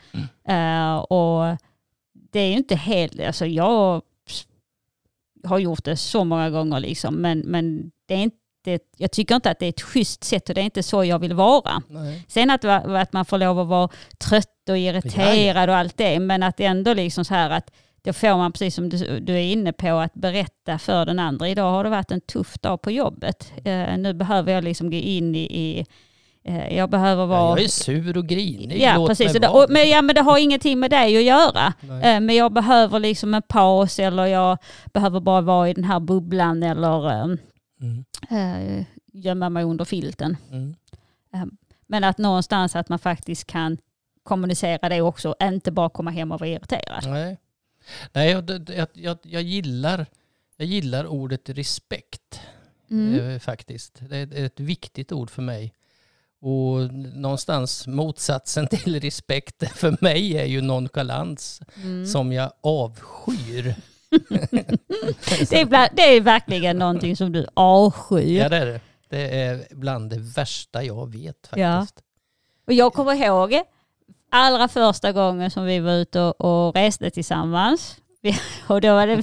Eh, 0.49 0.95
och 0.97 1.57
det 2.33 2.41
är 2.41 2.49
ju 2.49 2.57
inte 2.57 2.77
helt, 2.77 3.21
alltså 3.21 3.47
jag 3.47 4.03
har 5.45 5.59
gjort 5.59 5.85
det 5.85 5.97
så 5.97 6.25
många 6.25 6.51
gånger 6.51 6.81
liksom, 6.81 7.15
men, 7.15 7.39
men 7.39 7.91
det 8.09 8.15
är 8.15 8.19
inte, 8.23 8.37
jag 8.97 9.13
tycker 9.13 9.35
inte 9.35 9.51
att 9.51 9.59
det 9.59 9.67
är 9.67 9.71
ett 9.71 9.81
schysst 9.83 10.25
sätt 10.25 10.49
och 10.49 10.55
det 10.55 10.61
är 10.61 10.65
inte 10.65 10.83
så 10.83 11.05
jag 11.05 11.19
vill 11.19 11.35
vara. 11.35 11.83
Nej. 11.89 12.25
Sen 12.29 12.51
att, 12.51 12.65
att 12.65 13.13
man 13.13 13.25
får 13.25 13.39
lov 13.39 13.59
att 13.61 13.67
vara 13.69 13.89
trött 14.19 14.69
och 14.69 14.79
irriterad 14.79 15.69
och 15.69 15.77
allt 15.77 15.97
det, 15.97 16.19
men 16.21 16.43
att 16.43 16.61
ändå 16.61 16.95
liksom 16.95 17.25
så 17.25 17.35
här 17.35 17.51
att 17.51 17.71
då 18.05 18.13
får 18.13 18.37
man, 18.37 18.53
precis 18.53 18.75
som 18.75 18.89
du, 18.89 19.21
du 19.21 19.33
är 19.35 19.53
inne 19.53 19.73
på, 19.73 19.89
att 19.89 20.15
berätta 20.15 20.79
för 20.79 21.07
den 21.07 21.19
andra. 21.19 21.49
Idag 21.49 21.71
har 21.71 21.85
det 21.85 21.91
varit 21.91 22.11
en 22.11 22.21
tuff 22.21 22.59
dag 22.61 22.83
på 22.83 22.91
jobbet. 22.91 23.53
Eh, 23.65 23.97
nu 23.99 24.15
behöver 24.15 24.53
jag 24.53 24.65
liksom 24.65 24.91
gå 24.91 24.97
in 24.97 25.35
i, 25.35 25.39
i 25.39 25.87
eh, 26.45 26.77
jag 26.77 26.91
behöver 26.91 27.23
Ja, 27.23 27.27
vara... 27.27 27.51
jag 27.59 27.65
är 27.65 27.69
sur 27.69 28.19
och 28.19 28.27
grinig. 28.27 28.81
Ja, 28.83 28.95
Låt 28.97 29.09
precis. 29.09 29.41
mig 29.41 29.49
Och 29.49 29.67
det, 29.69 29.73
men, 29.73 29.89
ja, 29.89 30.03
men 30.03 30.15
det 30.15 30.21
har 30.21 30.39
ingenting 30.39 30.81
med 30.81 30.91
dig 30.91 31.17
att 31.17 31.23
göra. 31.23 31.73
Eh, 32.03 32.21
men 32.21 32.31
jag 32.35 32.53
behöver 32.53 32.99
liksom 32.99 33.35
en 33.35 33.43
paus 33.43 33.99
eller 33.99 34.27
jag 34.27 34.59
behöver 34.93 35.21
bara 35.21 35.41
vara 35.41 35.69
i 35.69 35.75
den 35.75 35.85
här 35.85 36.01
bubblan 36.01 36.63
eller 36.63 37.11
eh, 37.11 37.27
Mm. 37.83 38.05
eh, 38.31 38.85
gömma 39.13 39.49
mig 39.49 39.65
under 39.65 39.85
filten. 39.85 40.37
Mm. 40.51 40.75
Men 41.87 42.05
att 42.05 42.19
någonstans 42.19 42.77
att 42.77 42.89
man 42.89 42.99
faktiskt 42.99 43.47
kan 43.47 43.79
kommunicera 44.23 44.89
det 44.89 45.01
också, 45.01 45.35
inte 45.43 45.71
bara 45.73 45.89
komma 45.89 46.11
hem 46.11 46.33
och 46.33 46.41
vara 46.41 46.51
irriterad. 46.51 47.05
Nej, 47.07 47.39
Nej 48.13 48.31
jag, 48.31 48.51
jag, 48.77 48.89
jag, 48.93 49.19
jag, 49.23 49.43
gillar, 49.43 50.07
jag 50.57 50.67
gillar 50.69 51.07
ordet 51.07 51.49
respekt 51.49 52.41
Mm. 52.91 53.21
eh, 53.31 53.39
faktiskt. 53.39 53.99
Det 54.09 54.17
är 54.17 54.45
ett 54.47 54.61
viktigt 54.61 55.13
ord 55.13 55.31
för 55.31 55.43
mig. 55.43 55.73
Och 56.41 56.95
någonstans 56.95 57.87
motsatsen 57.87 58.67
till 58.71 59.01
respekt 59.01 59.69
för 59.79 59.97
mig 60.01 60.37
är 60.39 60.45
ju 60.45 60.61
nonchalans 60.61 61.61
Mm. 61.77 62.07
som 62.07 62.33
jag 62.33 62.53
avskyr. 62.61 63.75
Det, 65.51 65.61
är, 65.61 65.65
bla- 65.65 65.89
det 65.93 66.03
är 66.17 66.21
verkligen 66.21 66.79
någonting 66.79 67.17
som 67.17 67.33
du 67.33 67.47
avskyr. 67.55 68.39
Ja 68.43 68.49
det 68.49 68.57
är 68.57 68.67
det. 68.67 68.81
Det 69.09 69.41
är 69.43 69.65
bland 69.71 70.11
det 70.11 70.19
värsta 70.19 70.83
jag 70.85 71.13
vet 71.13 71.49
Ja. 71.57 71.81
faktiskt. 71.81 72.05
Och 72.67 72.73
jag 72.73 72.93
kommer 72.95 73.15
ihåg 73.15 73.61
allra 74.31 74.69
första 74.69 75.13
gången 75.13 75.51
som 75.51 75.65
vi 75.65 75.79
var 75.79 75.93
ute 75.93 76.21
och, 76.21 76.41
och 76.69 76.75
reste 76.75 77.11
tillsammans. 77.11 77.97
Vi, 78.23 78.37
och 78.67 78.81
då 78.81 78.95
var 78.95 79.07
det, 79.07 79.23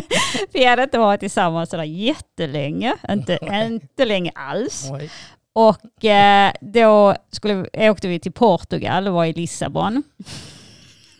vi 0.52 0.64
hade 0.64 0.82
inte 0.82 0.98
varit 0.98 1.20
tillsammans 1.20 1.70
sådär 1.70 1.84
jättelänge, 1.84 2.94
inte, 3.08 3.38
inte 3.66 4.04
länge 4.04 4.32
alls. 4.34 4.88
Oj. 4.92 5.10
Och 5.52 6.04
eh, 6.04 6.52
då 6.60 7.14
skulle, 7.32 7.90
åkte 7.90 8.08
vi 8.08 8.20
till 8.20 8.32
Portugal 8.32 9.08
och 9.08 9.14
var 9.14 9.24
i 9.24 9.32
Lissabon. 9.32 10.02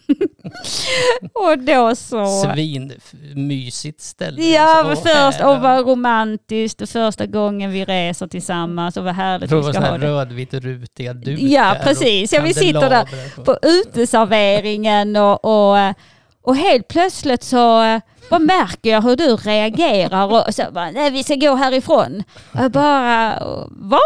och 1.33 1.59
då 1.59 1.97
så... 1.97 2.43
Svinmysigt 2.43 4.01
ställe. 4.01 4.43
Ja, 4.43 4.85
men 4.87 4.97
först 4.97 5.41
och 5.41 5.61
var 5.61 5.83
romantiskt 5.83 6.81
och 6.83 6.89
första 6.89 7.27
gången 7.27 7.71
vi 7.71 7.85
reser 7.85 8.27
tillsammans 8.27 8.97
och 8.97 9.05
vad 9.05 9.15
härligt 9.15 9.53
vi 9.53 9.63
ska 9.63 9.81
ha 9.81 9.99
det. 9.99 10.07
rödvitt 10.07 10.55
rutiga 10.55 11.15
dukar. 11.15 11.47
Ja, 11.47 11.77
och 11.77 11.85
precis. 11.85 12.33
Ja, 12.33 12.41
vi 12.41 12.55
sitter 12.55 12.91
där 12.91 13.45
på 13.45 13.59
uteserveringen 13.63 15.17
och, 15.17 15.45
och, 15.45 15.95
och 16.43 16.57
helt 16.57 16.89
plötsligt 16.89 17.43
så 17.43 18.01
bara 18.31 18.39
märker 18.41 18.91
jag 18.91 19.03
hur 19.03 19.17
du 19.17 19.37
reagerar 19.37 20.47
och 20.49 20.55
så 20.55 20.63
bara, 20.73 20.91
nej 20.91 21.11
vi 21.11 21.25
ska 21.25 21.35
gå 21.35 21.55
härifrån. 21.55 22.23
Och 22.53 22.71
bara, 22.71 23.43
vad? 23.69 24.01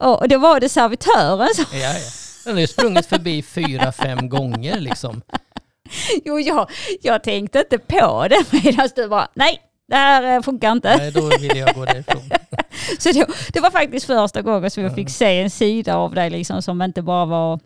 Och 0.00 0.28
då 0.28 0.38
var 0.38 0.60
det 0.60 0.68
servitören 0.68 1.48
som, 1.54 1.64
Ja, 1.72 1.78
ja. 1.78 2.23
Den 2.44 2.54
har 2.54 2.60
ju 2.60 2.66
sprungit 2.66 3.06
förbi 3.06 3.42
fyra, 3.42 3.92
fem 3.92 4.28
gånger 4.28 4.80
liksom. 4.80 5.22
jo 6.24 6.40
jag, 6.40 6.70
jag 7.02 7.22
tänkte 7.22 7.58
inte 7.58 7.78
på 7.78 8.26
det 8.28 8.44
medan 8.64 8.88
du 8.96 9.08
bara, 9.08 9.28
nej 9.34 9.60
det 9.88 9.96
här 9.96 10.36
eh, 10.36 10.42
funkar 10.42 10.72
inte. 10.72 10.96
Nej, 10.96 11.12
då 11.12 11.28
vill 11.38 11.56
jag 11.56 11.74
gå 11.74 11.84
därifrån. 11.84 12.22
Så 12.98 13.12
det, 13.12 13.26
det 13.52 13.60
var 13.60 13.70
faktiskt 13.70 14.06
första 14.06 14.42
gången 14.42 14.70
som 14.70 14.82
jag 14.82 14.94
fick 14.94 15.10
se 15.10 15.40
en 15.40 15.50
sida 15.50 15.96
av 15.96 16.14
dig 16.14 16.30
liksom, 16.30 16.62
som 16.62 16.82
inte 16.82 17.02
bara 17.02 17.24
var 17.24 17.60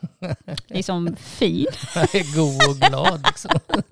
liksom 0.68 1.16
fin. 1.20 1.66
God 2.34 2.68
och 2.70 2.76
glad 2.76 3.24
liksom. 3.26 3.50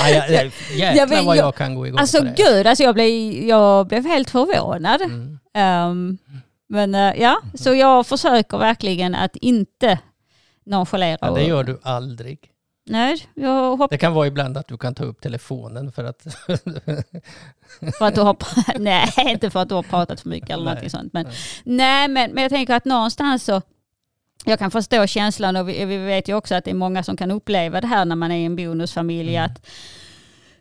Ja, 0.00 0.08
ja, 0.08 0.26
ja, 0.28 0.50
jäklar 0.76 1.06
vad 1.24 1.36
jag- 1.36 1.44
jag 1.46 1.54
kan 1.54 1.74
gå 1.74 1.86
igång 1.86 2.00
Alltså 2.00 2.18
på 2.18 2.24
det. 2.24 2.34
gud, 2.36 2.66
alltså 2.66 2.84
jag, 2.84 2.94
blev, 2.94 3.32
jag 3.44 3.86
blev 3.86 4.06
helt 4.06 4.30
förvånad. 4.30 5.00
Mm. 5.02 5.38
Ehm, 5.54 6.18
men 6.68 6.94
eh, 6.94 7.20
ja, 7.20 7.40
så 7.54 7.74
jag 7.74 8.06
försöker 8.06 8.58
verkligen 8.58 9.14
att 9.14 9.36
inte 9.36 9.98
nonchalera. 10.66 11.18
Ja, 11.20 11.30
det 11.30 11.44
gör 11.44 11.64
du 11.64 11.80
aldrig. 11.82 12.52
Nej, 12.90 13.28
jag 13.34 13.76
hoppas 13.76 13.90
Det 13.90 13.98
kan 13.98 14.14
vara 14.14 14.26
ibland 14.26 14.56
att 14.56 14.68
du 14.68 14.76
kan 14.78 14.94
ta 14.94 15.04
upp 15.04 15.20
telefonen 15.20 15.92
för 15.92 16.04
att... 16.04 16.22
för 17.98 18.04
att 18.06 18.14
du 18.14 18.20
har... 18.20 18.36
nej, 18.78 19.08
inte 19.16 19.50
för 19.50 19.60
att 19.60 19.68
du 19.68 19.74
har 19.74 19.82
pratat 19.82 20.20
för 20.20 20.28
mycket 20.28 20.50
eller 20.50 20.74
Nej, 20.74 20.82
något 20.82 20.90
sånt. 20.90 21.12
Men, 21.12 21.24
nej. 21.24 21.34
nej, 21.64 22.08
men, 22.08 22.30
men 22.30 22.42
jag 22.42 22.50
tänker 22.50 22.74
att 22.74 22.84
någonstans 22.84 23.44
så... 23.44 23.62
Jag 24.44 24.58
kan 24.58 24.70
förstå 24.70 25.06
känslan 25.06 25.56
och 25.56 25.68
vi, 25.68 25.84
vi 25.84 25.96
vet 25.96 26.28
ju 26.28 26.34
också 26.34 26.54
att 26.54 26.64
det 26.64 26.70
är 26.70 26.74
många 26.74 27.02
som 27.02 27.16
kan 27.16 27.30
uppleva 27.30 27.80
det 27.80 27.86
här 27.86 28.04
när 28.04 28.16
man 28.16 28.30
är 28.30 28.36
i 28.36 28.44
en 28.44 28.56
bonusfamilj. 28.56 29.36
Mm. 29.36 29.50
Att 29.50 29.66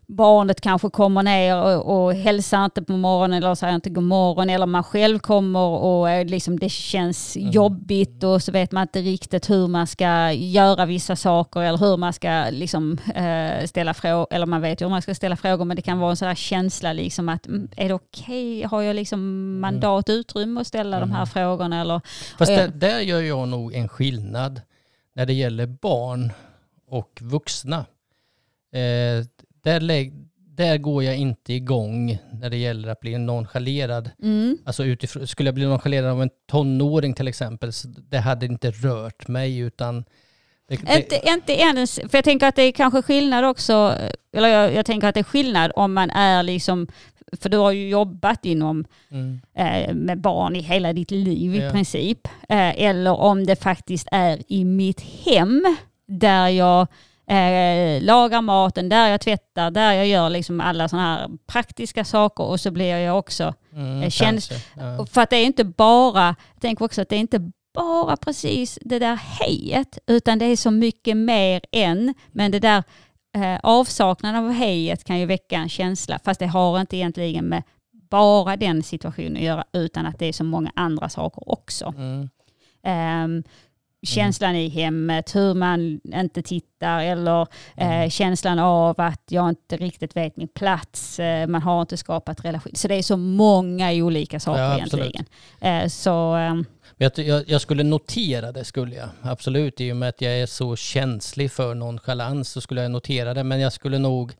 barnet 0.09 0.61
kanske 0.61 0.89
kommer 0.89 1.23
ner 1.23 1.57
och, 1.57 2.03
och 2.05 2.13
hälsar 2.13 2.65
inte 2.65 2.81
på 2.83 2.93
morgonen 2.93 3.43
eller 3.43 3.55
säger 3.55 3.75
inte 3.75 3.89
god 3.89 4.03
morgon. 4.03 4.49
Eller 4.49 4.65
man 4.65 4.83
själv 4.83 5.19
kommer 5.19 5.59
och 5.59 6.25
liksom 6.25 6.59
det 6.59 6.69
känns 6.69 7.35
Mm. 7.37 7.51
jobbigt 7.51 8.23
och 8.23 8.43
så 8.43 8.51
vet 8.51 8.71
man 8.71 8.81
inte 8.81 9.01
riktigt 9.01 9.49
hur 9.49 9.67
man 9.67 9.87
ska 9.87 10.31
göra 10.31 10.85
vissa 10.85 11.15
saker 11.15 11.61
eller 11.61 11.77
hur 11.77 11.97
man 11.97 12.13
ska 12.13 12.47
liksom, 12.51 12.97
eh, 13.15 13.65
ställa 13.65 13.93
frågor. 13.93 14.27
Eller 14.31 14.45
man 14.45 14.61
vet 14.61 14.81
hur 14.81 14.89
man 14.89 15.01
ska 15.01 15.15
ställa 15.15 15.35
frågor 15.35 15.65
men 15.65 15.75
det 15.75 15.81
kan 15.81 15.99
vara 15.99 16.09
en 16.11 16.17
sån 16.17 16.27
här 16.27 16.35
känsla 16.35 16.93
liksom 16.93 17.29
att 17.29 17.47
mm, 17.47 17.67
är 17.77 17.87
det 17.87 17.93
okej? 17.93 18.63
Har 18.63 18.81
jag 18.81 18.95
liksom 18.95 19.59
mandat 19.59 20.09
utrymme 20.09 20.61
att 20.61 20.67
ställa 20.67 20.99
de 20.99 21.11
här 21.11 21.17
Mm. 21.17 21.27
frågorna? 21.27 21.81
Eller, 21.81 22.01
Fast 22.37 22.51
där, 22.55 22.67
där 22.67 22.99
gör 22.99 23.21
jag 23.21 23.47
nog 23.47 23.73
en 23.73 23.89
skillnad 23.89 24.61
när 25.15 25.25
det 25.25 25.33
gäller 25.33 25.65
barn 25.65 26.31
och 26.89 27.19
vuxna. 27.21 27.85
Eh, 28.73 29.25
där, 29.67 29.79
lägg, 29.79 30.13
där 30.35 30.77
går 30.77 31.03
jag 31.03 31.17
inte 31.17 31.53
igång 31.53 32.17
när 32.31 32.49
det 32.49 32.57
gäller 32.57 32.89
att 32.89 32.99
bli 32.99 33.17
nonchalerad. 33.17 34.09
mm, 34.23 34.57
Alltså 34.65 34.83
utifrån, 34.85 35.27
skulle 35.27 35.47
jag 35.47 35.55
bli 35.55 35.65
nonchalerad 35.65 36.09
av 36.11 36.21
en 36.21 36.29
tonåring 36.51 37.13
till 37.13 37.27
exempel, 37.27 37.73
så 37.73 37.87
det 37.87 38.17
hade 38.17 38.45
inte 38.45 38.71
rört 38.71 39.27
mig 39.27 39.57
utan... 39.57 40.05
Det, 40.69 40.75
det, 40.75 40.97
Inte, 40.97 41.21
inte 41.29 41.53
ens, 41.53 41.95
för 41.95 42.17
jag 42.17 42.23
tänker 42.23 42.47
att 42.47 42.55
det 42.55 42.63
är 42.63 42.71
kanske 42.71 43.01
skillnad 43.01 43.45
också, 43.45 43.95
eller 44.33 44.47
jag, 44.49 44.73
jag 44.73 44.85
tänker 44.85 45.07
att 45.07 45.13
det 45.13 45.19
är 45.21 45.23
skillnad 45.23 45.71
om 45.75 45.93
man 45.93 46.09
är 46.09 46.43
liksom, 46.43 46.87
för 47.41 47.49
du 47.49 47.57
har 47.57 47.71
ju 47.71 47.89
jobbat 47.89 48.45
inom 48.45 48.85
mm, 49.11 49.41
eh, 49.55 49.93
med 49.93 50.21
barn 50.21 50.55
i 50.55 50.59
hela 50.61 50.93
ditt 50.93 51.11
liv 51.11 51.55
i 51.55 51.59
Ja. 51.59 51.71
princip. 51.71 52.27
Eh, 52.49 52.81
eller 52.83 53.11
om 53.11 53.45
det 53.45 53.55
faktiskt 53.55 54.07
är 54.11 54.39
i 54.47 54.65
mitt 54.65 55.01
hem 55.25 55.75
där 56.07 56.47
jag 56.49 56.87
eh, 57.29 58.01
lagar 58.03 58.41
maten, 58.41 58.89
där 58.89 59.07
jag 59.09 59.21
tvättar, 59.21 59.71
där 59.71 59.93
jag 59.93 60.07
gör 60.07 60.29
liksom 60.29 60.61
alla 60.61 60.87
sådana 60.87 61.15
här 61.15 61.29
praktiska 61.47 62.05
saker 62.05 62.43
och 62.43 62.59
så 62.59 62.71
blir 62.71 62.97
jag 62.97 63.17
också 63.17 63.53
mm, 63.73 64.09
känns- 64.11 64.47
kanske, 64.49 64.67
ja. 64.79 65.05
För 65.05 65.21
att 65.21 65.29
det 65.29 65.35
är 65.37 65.45
inte 65.45 65.63
bara, 65.63 66.35
jag 66.53 66.61
tänker 66.61 66.85
också 66.85 67.01
att 67.01 67.09
det 67.09 67.15
är 67.15 67.19
inte 67.19 67.51
bara 67.73 68.17
precis 68.17 68.79
det 68.81 68.99
där 68.99 69.15
hejet, 69.15 69.97
utan 70.07 70.39
det 70.39 70.45
är 70.45 70.55
så 70.55 70.71
mycket 70.71 71.17
mer 71.17 71.61
än, 71.71 72.13
men 72.31 72.51
det 72.51 72.59
där 72.59 72.83
eh, 73.35 73.59
avsaknaden 73.63 74.45
av 74.45 74.51
hejet 74.51 75.03
kan 75.03 75.19
ju 75.19 75.25
väcka 75.25 75.55
en 75.57 75.69
känsla, 75.69 76.19
fast 76.25 76.39
det 76.39 76.45
har 76.47 76.81
inte 76.81 76.97
egentligen 76.97 77.45
med 77.45 77.63
bara 78.09 78.57
den 78.57 78.83
situationen 78.83 79.35
att 79.37 79.41
göra, 79.43 79.63
utan 79.73 80.05
att 80.05 80.19
det 80.19 80.25
är 80.25 80.33
så 80.33 80.43
många 80.43 80.71
andra 80.75 81.09
saker 81.09 81.51
också. 81.51 81.93
Mm, 81.97 82.29
Ehm, 82.83 83.43
känslan 84.05 84.55
i 84.55 84.69
hemmet, 84.69 85.35
hur 85.35 85.53
man 85.53 85.99
inte 86.05 86.41
tittar 86.41 86.99
eller 87.03 87.41
eh, 87.41 87.47
Mm. 87.97 88.09
känslan 88.09 88.59
av 88.59 89.01
att 89.01 89.21
jag 89.29 89.49
inte 89.49 89.77
riktigt 89.77 90.15
vet 90.15 90.37
min 90.37 90.47
plats. 90.47 91.19
Eh, 91.19 91.47
man 91.47 91.61
har 91.61 91.81
inte 91.81 91.97
skapat 91.97 92.45
relation. 92.45 92.71
Så 92.75 92.87
det 92.87 92.95
är 92.95 93.01
så 93.03 93.17
många 93.17 93.91
olika 93.91 94.39
saker 94.39 94.61
Ja, 94.61 94.75
egentligen. 94.75 95.25
Eh, 95.61 95.87
så 95.87 96.33
ehm, 96.33 96.65
Men 96.97 97.11
Jag, 97.15 97.25
jag, 97.25 97.43
jag 97.49 97.61
skulle 97.61 97.83
notera 97.83 98.51
det, 98.51 98.63
skulle 98.63 98.95
jag. 98.95 99.09
Absolut, 99.21 99.81
i 99.81 99.91
och 99.91 99.95
med 99.97 100.09
att 100.09 100.21
jag 100.21 100.33
är 100.39 100.45
så 100.45 100.75
känslig 100.75 101.51
för 101.51 101.75
nonchalans 101.75 102.49
så 102.49 102.61
skulle 102.61 102.81
jag 102.81 102.91
notera 102.91 103.33
det. 103.33 103.43
Men 103.43 103.59
jag 103.59 103.73
skulle 103.73 103.97
nog, 103.97 104.33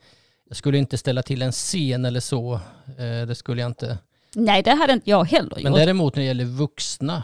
jag 0.47 0.57
skulle 0.57 0.77
inte 0.77 0.97
ställa 0.97 1.21
till 1.23 1.41
en 1.41 1.51
scen 1.51 2.05
eller 2.05 2.19
så. 2.19 2.53
Eh, 2.97 3.27
det 3.27 3.35
skulle 3.35 3.61
jag 3.61 3.69
inte. 3.69 3.97
nej, 4.35 4.63
det 4.63 4.71
hade 4.71 4.93
inte 4.93 5.09
jag 5.09 5.23
heller 5.25 5.55
Men 5.55 5.71
gjort. 5.71 5.75
däremot 5.79 6.15
när 6.15 6.21
det 6.23 6.27
gäller 6.27 6.45
vuxna 6.45 7.15
eh, 7.15 7.21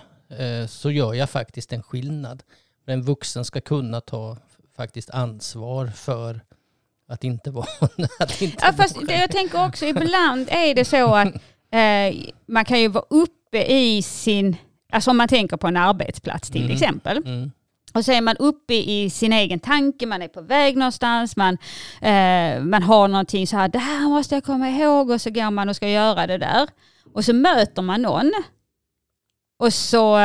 så 0.67 0.91
gör 0.91 1.13
jag 1.13 1.29
faktiskt 1.29 1.73
en 1.73 1.83
skillnad. 1.83 2.43
En 2.85 3.01
vuxen 3.01 3.45
ska 3.45 3.61
kunna 3.61 4.01
ta 4.01 4.37
faktiskt 4.77 5.09
ansvar 5.09 5.87
för 5.87 6.41
att 7.09 7.23
inte 7.23 7.51
vara... 7.51 7.65
att 8.19 8.41
inte 8.41 8.57
Ja, 8.65 8.73
fast 8.73 8.95
vara 8.95 9.11
jag 9.13 9.31
tänker 9.31 9.65
också, 9.65 9.85
ibland 9.85 10.47
är 10.49 10.75
det 10.75 10.85
så 10.85 11.15
att 11.15 11.27
eh, 11.71 12.33
man 12.45 12.65
kan 12.65 12.79
ju 12.81 12.87
vara 12.87 13.05
uppe 13.09 13.63
i 13.73 14.01
sin, 14.01 14.55
alltså 14.91 15.11
om 15.11 15.17
man 15.17 15.27
tänker 15.27 15.57
på 15.57 15.67
en 15.67 15.77
arbetsplats 15.77 16.49
till 16.49 16.61
Mm. 16.61 16.73
exempel. 16.73 17.17
Mm, 17.17 17.51
Och 17.93 18.05
så 18.05 18.11
är 18.11 18.21
man 18.21 18.37
uppe 18.37 18.73
i 18.73 19.09
sin 19.09 19.33
egen 19.33 19.59
tanke, 19.59 20.05
man 20.05 20.21
är 20.21 20.27
på 20.27 20.41
väg 20.41 20.77
någonstans, 20.77 21.35
man, 21.37 21.57
eh, 22.01 22.59
man 22.61 22.83
har 22.83 23.07
någonting 23.07 23.47
så 23.47 23.57
här, 23.57 23.67
det 23.67 23.79
här 23.79 24.09
måste 24.09 24.35
jag 24.35 24.43
komma 24.43 24.69
ihåg 24.69 25.09
och 25.09 25.21
så 25.21 25.29
går 25.29 25.51
man 25.51 25.69
och 25.69 25.75
ska 25.75 25.89
göra 25.89 26.27
det 26.27 26.37
där. 26.37 26.67
Och 27.13 27.25
så 27.25 27.33
möter 27.33 27.81
man 27.81 28.01
någon. 28.01 28.31
Och 29.63 29.73
så 29.73 30.17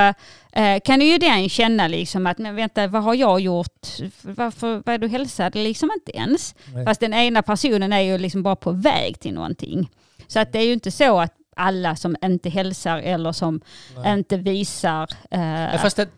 eh, 0.52 0.80
kan 0.85 1.00
ju 1.00 1.18
den 1.18 1.49
känna 1.49 1.88
liksom 1.88 2.26
att, 2.26 2.38
men 2.38 2.57
vänta, 2.57 2.87
vad 2.87 3.02
har 3.02 3.14
jag 3.14 3.40
gjort? 3.40 3.87
Varför, 4.23 4.83
vad 4.87 4.95
är 4.95 4.99
du 4.99 5.09
hälsade 5.09 5.59
liksom 5.59 5.90
inte 5.95 6.16
ens? 6.16 6.54
Nej. 6.75 6.85
Fast 6.85 7.00
den 7.00 7.14
ena 7.14 7.42
personen 7.42 7.92
är 7.92 8.00
ju 8.00 8.18
liksom 8.18 8.42
bara 8.42 8.57
på 8.57 8.73
väg 8.73 9.21
till 9.21 9.35
någonting. 9.35 9.90
Så 10.28 10.40
att 10.40 10.52
det 10.52 10.59
är 10.59 10.62
ju 10.62 10.73
inte 10.73 10.90
så 10.90 11.21
att 11.21 11.35
alla 11.57 11.97
som 11.97 12.16
inte 12.23 12.50
hälsar 12.50 12.99
eller 12.99 13.33
som 13.33 13.61
nej. 13.97 14.18
inte 14.18 14.37
visar... 14.37 15.09
Eh, 15.30 15.73
Ja, 15.73 15.78
fast 15.78 15.97
det, 15.97 16.09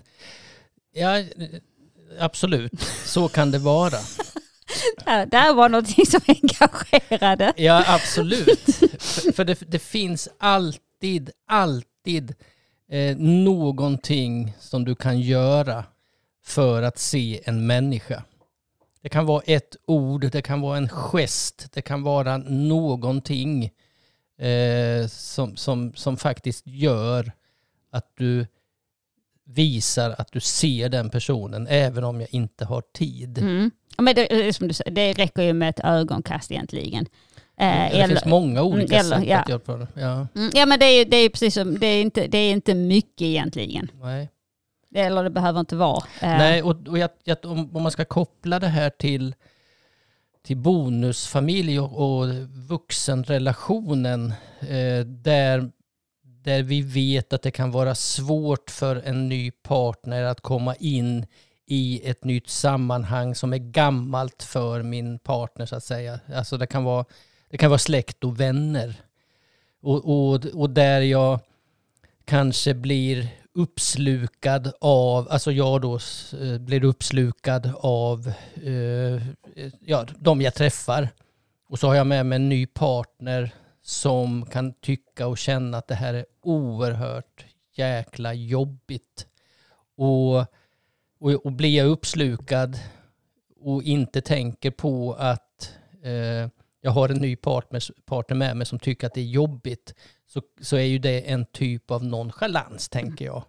ja, 0.93 1.25
absolut, 2.19 2.81
så 3.05 3.29
kan 3.29 3.51
det 3.51 3.59
vara. 3.59 3.99
Där, 5.05 5.27
där 5.27 5.55
var 5.55 5.69
någonting 5.69 6.07
som 6.07 6.21
engagerade. 6.27 7.53
Ja, 7.57 7.85
absolut. 7.87 8.65
för 8.99 9.33
för 9.33 9.45
det, 9.45 9.59
det 9.67 9.79
finns 9.79 10.29
alltid, 10.39 11.31
alltid 11.49 12.35
eh, 12.91 13.17
någonting 13.17 14.53
som 14.61 14.85
du 14.85 14.95
kan 14.95 15.21
göra 15.21 15.85
för 16.45 16.83
att 16.83 16.99
se 16.99 17.41
en 17.45 17.67
människa. 17.67 18.25
Det 19.03 19.09
kan 19.09 19.27
vara 19.27 19.43
ett 19.47 19.77
ord, 19.87 20.31
det 20.33 20.43
kan 20.43 20.61
vara 20.61 20.77
en 20.77 20.89
gest, 20.89 21.69
det 21.73 21.83
kan 21.83 22.03
vara 22.03 22.37
någonting 22.39 23.71
eh, 24.39 25.07
som, 25.07 25.57
som, 25.57 25.93
som 25.95 26.17
faktiskt 26.17 26.67
gör 26.67 27.33
att 27.91 28.13
du 28.17 28.47
visar 29.45 30.15
att 30.19 30.33
du 30.33 30.41
ser 30.41 30.89
den 30.89 31.11
personen 31.11 31.67
även 31.67 32.05
om 32.05 32.21
jag 32.21 32.35
inte 32.35 32.65
har 32.65 32.83
tid. 32.95 33.39
Mm. 33.39 33.71
Men 33.99 34.15
det, 34.15 34.57
som 34.57 34.69
du 34.69 34.75
säger, 34.75 34.91
det 34.91 35.13
räcker 35.13 35.43
ju 35.43 35.53
med 35.53 35.69
ett 35.69 35.81
ögonkast 35.85 36.51
egentligen. 36.51 37.07
Eh, 37.61 37.99
det 37.99 38.09
finns 38.09 38.25
många 38.25 38.63
olika 38.63 38.97
eller- 38.97 39.17
sätt 39.17 39.29
ja. 39.29 39.39
att 39.39 39.49
göra 39.49 39.59
på 39.59 39.77
det. 39.77 39.87
Ja, 39.95 40.27
Mm, 40.37 40.51
ja 40.55 40.67
men 40.67 40.79
det 40.79 40.87
är, 40.87 41.05
det 41.05 41.17
är 41.17 41.29
precis 41.29 41.55
som, 41.55 41.79
det 41.79 41.87
är, 41.87 42.03
inte, 42.03 42.27
det 42.27 42.39
är 42.39 42.53
inte 42.53 42.75
mycket 42.75 43.23
egentligen. 43.23 43.91
nej. 44.03 44.29
Eller 44.95 45.25
det 45.25 45.31
behöver 45.31 45.61
inte 45.61 45.77
vara. 45.77 46.03
Eh, 46.21 46.29
Nej, 46.29 46.63
och, 46.63 46.89
och 46.89 46.99
jag, 46.99 47.11
jag, 47.25 47.39
om, 47.45 47.77
om 47.77 47.83
man 47.83 47.93
ska 47.93 48.05
koppla 48.05 48.59
det 48.59 48.67
här 48.69 48.91
till, 48.91 49.35
till 50.47 50.57
bonusfamilj 50.57 51.81
och, 51.81 52.19
och 52.21 52.27
vuxenrelationen 52.69 54.33
eh, 54.61 55.05
där, 55.07 55.71
där 56.23 56.63
vi 56.63 56.83
vet 56.83 57.33
att 57.33 57.43
det 57.43 57.51
kan 57.51 57.71
vara 57.71 57.95
svårt 57.95 58.71
för 58.71 58.97
en 58.97 59.29
ny 59.29 59.51
partner 59.51 60.23
att 60.23 60.41
komma 60.41 60.75
in 60.75 61.27
i 61.67 62.01
ett 62.11 62.25
nytt 62.25 62.49
sammanhang 62.49 63.35
som 63.35 63.53
är 63.53 63.59
gammalt 63.59 64.43
för 64.43 64.83
min 64.83 65.19
partner 65.19 65.67
så 65.67 65.77
att 65.77 65.85
säga. 65.85 66.21
Alltså 66.35 66.57
det 66.57 66.67
kan 66.67 66.85
vara, 66.85 67.05
det 67.51 67.59
kan 67.59 67.71
vara 67.71 67.79
släkt 67.79 68.25
och 68.25 68.41
vänner. 68.41 68.95
Och, 69.83 70.05
och, 70.05 70.47
och 70.47 70.71
där 70.71 71.01
jag 71.01 71.41
kanske 72.25 72.75
blir 72.75 73.29
uppslukad 73.55 74.73
av, 74.81 75.29
alltså 75.31 75.53
jag 75.53 75.81
då 75.81 75.99
eh, 76.41 76.59
blir 76.59 76.85
uppslukad 76.85 77.73
av 77.81 78.33
eh, 78.63 79.23
ja, 79.81 80.07
de 80.19 80.41
jag 80.41 80.55
träffar. 80.55 81.09
Och 81.69 81.79
så 81.79 81.87
har 81.87 81.95
jag 81.95 82.07
med 82.07 82.27
mig 82.27 82.37
en 82.37 82.49
ny 82.49 82.67
partner 82.67 83.55
som 83.83 84.47
kan 84.47 84.73
tycka 84.73 85.27
och 85.27 85.39
känna 85.39 85.79
att 85.79 85.89
det 85.89 85.95
här 85.95 86.15
är 86.15 86.27
oerhört 86.43 87.45
jäkla 87.75 88.35
jobbigt. 88.35 89.27
Och, 89.97 90.39
och, 91.21 91.31
och 91.45 91.53
blir 91.53 91.77
jag 91.77 91.87
uppslukad 91.87 92.79
och 93.61 93.83
inte 93.83 94.21
tänker 94.21 94.71
på 94.71 95.15
att 95.19 95.73
eh, 96.03 96.60
jag 96.81 96.91
har 96.91 97.09
en 97.09 97.17
ny 97.19 97.37
partner, 97.37 97.83
partner 98.05 98.37
med 98.37 98.57
mig 98.57 98.67
som 98.67 98.79
tycker 98.79 99.07
att 99.07 99.15
det 99.15 99.21
är 99.21 99.25
jobbigt 99.25 99.95
så, 100.27 100.43
så 100.61 100.77
är 100.77 100.83
ju 100.85 100.99
det 100.99 101.31
en 101.31 101.45
typ 101.45 101.91
av 101.91 102.05
nonchalans, 102.05 102.89
tänker 102.89 103.25
jag. 103.25 103.45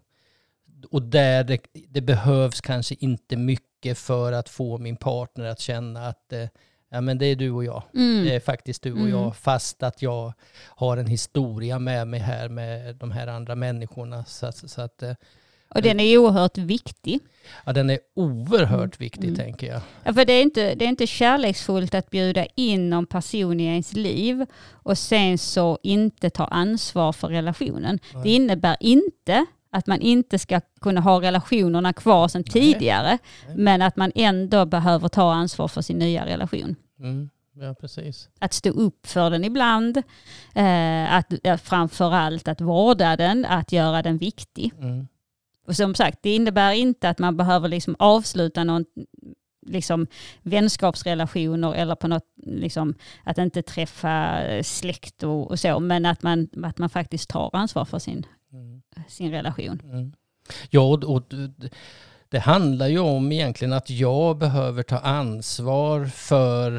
Och 0.92 1.02
där 1.02 1.44
det, 1.44 1.60
det 1.90 2.02
behövs 2.02 2.62
kanske 2.62 2.96
inte 3.00 3.38
mycket 3.38 3.98
för 3.98 4.32
att 4.32 4.50
få 4.50 4.78
min 4.78 4.96
partner 4.98 5.46
att 5.46 5.60
känna 5.60 6.08
att 6.08 6.30
det 6.30 6.50
ja 6.90 7.02
men 7.02 7.18
det 7.18 7.26
är 7.26 7.36
du 7.36 7.52
och 7.52 7.64
jag. 7.64 7.84
Mm. 7.94 8.26
Det 8.26 8.36
är 8.36 8.40
faktiskt 8.40 8.84
du 8.84 8.92
och 8.92 8.98
Mm. 8.98 9.10
jag, 9.10 9.36
fast 9.36 9.84
att 9.84 10.02
jag 10.02 10.34
har 10.68 10.98
en 10.98 11.08
historia 11.08 11.80
med 11.80 12.08
mig 12.08 12.20
här 12.20 12.50
med 12.50 12.96
de 12.96 13.12
här 13.12 13.28
andra 13.28 13.56
människorna. 13.56 14.26
Så, 14.26 14.46
att- 14.46 14.70
så 14.70 14.82
att 14.82 15.04
eh, 15.04 15.14
Och 15.75 15.82
den 15.82 16.00
är 16.00 16.18
oerhört 16.18 16.58
viktig. 16.58 17.20
ja, 17.66 17.74
den 17.74 17.90
är 17.90 18.00
oerhört 18.16 19.01
viktig 19.01 19.24
Mm. 19.24 19.36
tänker 19.36 19.68
jag. 19.68 19.82
Ja, 20.04 20.13
för 20.13 20.25
det 20.25 20.34
är, 20.34 20.42
inte, 20.42 20.75
det 20.75 20.86
är 20.86 20.90
inte 20.90 21.08
kärleksfullt 21.08 21.96
att 21.96 22.10
bjuda 22.10 22.46
in 22.56 22.90
någon 22.90 23.06
person 23.06 23.60
i 23.60 23.63
ens 23.66 23.94
liv 23.94 24.46
och 24.72 24.98
sen 24.98 25.38
så 25.38 25.80
inte 25.84 26.30
ta 26.30 26.46
ansvar 26.46 27.12
för 27.13 27.28
relationen. 27.28 28.00
Nej. 28.13 28.24
Det 28.24 28.30
innebär 28.30 28.78
inte 28.80 29.46
att 29.72 29.88
man 29.88 30.01
inte 30.01 30.40
ska 30.40 30.62
kunna 30.82 31.01
ha 31.01 31.22
relationerna 31.22 31.94
kvar 31.94 32.28
sedan 32.28 32.44
Nej. 32.46 32.51
tidigare, 32.51 33.18
Nej. 33.48 33.56
men 33.58 33.82
att 33.82 33.96
man 33.96 34.12
ändå 34.16 34.66
behöver 34.66 35.08
ta 35.08 35.34
ansvar 35.34 35.68
för 35.68 35.82
sin 35.82 35.98
nya 35.98 36.25
relation. 36.25 36.75
Mm. 37.00 37.30
Ja, 37.56 37.74
precis. 37.82 38.30
Att 38.40 38.54
stå 38.54 38.70
upp 38.70 39.08
för 39.08 39.30
den 39.30 39.44
ibland, 39.46 39.98
eh, 40.56 41.13
att, 41.13 41.62
framför 41.63 42.12
allt 42.13 42.48
att 42.48 42.62
vårda 42.62 43.16
den, 43.18 43.46
att 43.46 43.72
göra 43.72 44.01
den 44.01 44.18
viktig. 44.18 44.74
Mm. 44.80 45.08
Och 45.68 45.75
som 45.75 45.96
sagt, 45.96 46.20
det 46.22 46.36
innebär 46.36 46.72
inte 46.72 47.10
att 47.10 47.20
man 47.20 47.38
behöver 47.38 47.68
liksom 47.68 47.96
avsluta 48.00 48.63
någon 48.63 48.86
liksom 49.65 50.08
vänskapsrelationer 50.41 51.74
eller 51.74 51.96
på 51.96 52.08
något, 52.08 52.27
liksom, 52.36 52.96
att 53.24 53.38
inte 53.38 53.62
träffa 53.62 54.41
släkt 54.63 55.24
och, 55.24 55.51
och 55.51 55.60
så, 55.60 55.80
men 55.80 56.06
att 56.06 56.24
man, 56.24 56.50
att 56.63 56.77
man 56.77 56.89
faktiskt 56.89 57.30
tar 57.30 57.50
ansvar 57.53 57.86
för 57.86 58.00
sin, 58.00 58.25
Mm. 58.53 58.82
sin 59.08 59.32
relation. 59.32 59.82
Mm. 59.84 60.13
Ja, 60.70 60.82
och, 60.82 61.03
och 61.03 61.24
det 62.30 62.39
handlar 62.39 62.88
ju 62.88 63.00
om 63.00 63.32
egentligen 63.32 63.74
att 63.74 63.89
jag 63.89 64.38
behöver 64.38 64.84
ta 64.84 64.98
ansvar 65.00 66.06
för 66.06 66.77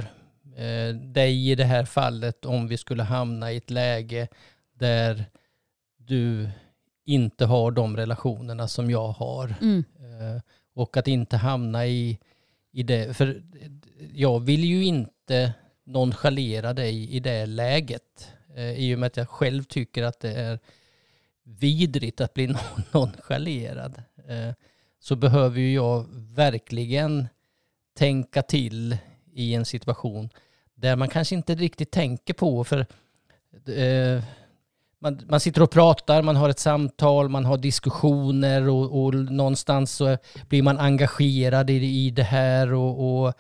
eh, 0.57 0.95
dig 0.95 1.51
i 1.51 1.55
det 1.55 1.65
här 1.65 1.85
fallet 1.85 2.45
om 2.45 2.69
vi 2.69 2.77
skulle 2.77 3.03
hamna 3.03 3.53
i 3.53 3.57
ett 3.57 3.71
läge 3.71 4.29
där 4.79 5.25
du 5.97 6.49
inte 7.05 7.45
har 7.45 7.71
de 7.71 7.97
relationerna 7.97 8.69
som 8.69 8.91
jag 8.91 9.09
har. 9.09 9.55
Mm. 9.61 9.85
Eh, 9.99 10.43
och 10.75 10.97
att 10.97 11.09
inte 11.09 11.37
hamna 11.37 11.87
i, 11.87 12.19
i 12.73 12.83
det. 12.83 13.17
För 13.17 13.43
jag 14.13 14.41
vill 14.41 14.65
ju 14.65 14.85
inte 14.85 15.53
nonchalera 15.85 16.73
dig 16.73 17.11
i 17.11 17.21
det 17.21 17.47
läget. 17.47 18.33
Eh, 18.57 18.73
I 18.73 18.95
och 18.95 18.99
med 18.99 19.07
att 19.07 19.17
jag 19.17 19.29
själv 19.29 19.63
tycker 19.63 20.03
att 20.03 20.21
det 20.21 20.33
är 20.33 20.59
vidrigt 21.45 22.21
att 22.21 22.35
bli 22.35 22.47
non- 22.49 22.83
nonchalerad. 22.93 24.03
Eh, 24.29 24.55
så 25.01 25.17
behöver 25.17 25.61
ju 25.61 25.75
jag 25.75 26.07
verkligen 26.13 27.29
tänka 27.95 28.43
till 28.43 28.97
i 29.33 29.55
en 29.55 29.65
situation 29.65 30.29
där 30.75 30.97
man 30.97 31.09
kanske 31.09 31.35
inte 31.35 31.55
riktigt 31.55 31.91
tänker 31.91 32.35
på. 32.35 32.65
För 32.65 32.87
man, 35.03 35.21
man 35.29 35.41
sitter 35.41 35.63
och 35.63 35.71
pratar, 35.71 36.23
man 36.23 36.37
har 36.37 36.49
ett 36.49 36.59
samtal, 36.59 37.29
man 37.29 37.45
har 37.45 37.59
diskussioner 37.59 38.69
och, 38.69 39.05
och 39.05 39.15
någonstans 39.15 39.93
så 39.93 40.17
blir 40.49 40.63
man 40.63 40.79
engagerad 40.79 41.71
i, 41.71 41.75
i 41.75 42.11
det 42.11 42.23
här 42.23 42.73
och, 42.73 43.23
och 43.25 43.33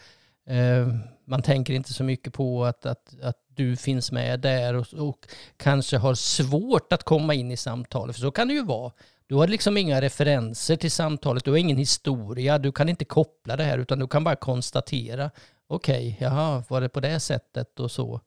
eh, 0.52 0.88
man 1.24 1.42
tänker 1.42 1.74
inte 1.74 1.92
så 1.92 2.04
mycket 2.04 2.32
på 2.32 2.64
att, 2.64 2.86
att, 2.86 3.14
att 3.22 3.36
du 3.54 3.76
finns 3.76 4.12
med 4.12 4.40
där 4.40 4.74
och, 4.74 4.94
och 4.94 5.26
kanske 5.56 5.96
har 5.96 6.14
svårt 6.14 6.92
att 6.92 7.02
komma 7.02 7.34
in 7.34 7.50
i 7.50 7.56
samtalet. 7.56 8.16
För 8.16 8.20
så 8.20 8.30
kan 8.30 8.48
det 8.48 8.54
ju 8.54 8.64
vara. 8.64 8.92
Du 9.26 9.34
har 9.34 9.48
liksom 9.48 9.76
inga 9.76 10.00
referenser 10.00 10.76
till 10.76 10.90
samtalet, 10.90 11.44
du 11.44 11.50
har 11.50 11.58
ingen 11.58 11.76
historia, 11.76 12.58
du 12.58 12.72
kan 12.72 12.88
inte 12.88 13.04
koppla 13.04 13.56
det 13.56 13.64
här 13.64 13.78
utan 13.78 13.98
du 13.98 14.06
kan 14.06 14.24
bara 14.24 14.36
konstatera. 14.36 15.30
Okej, 15.66 16.16
jaha, 16.20 16.64
var 16.68 16.80
det 16.80 16.88
på 16.88 17.00
det 17.00 17.20
sättet 17.20 17.80
och 17.80 17.90
så. 17.90 18.20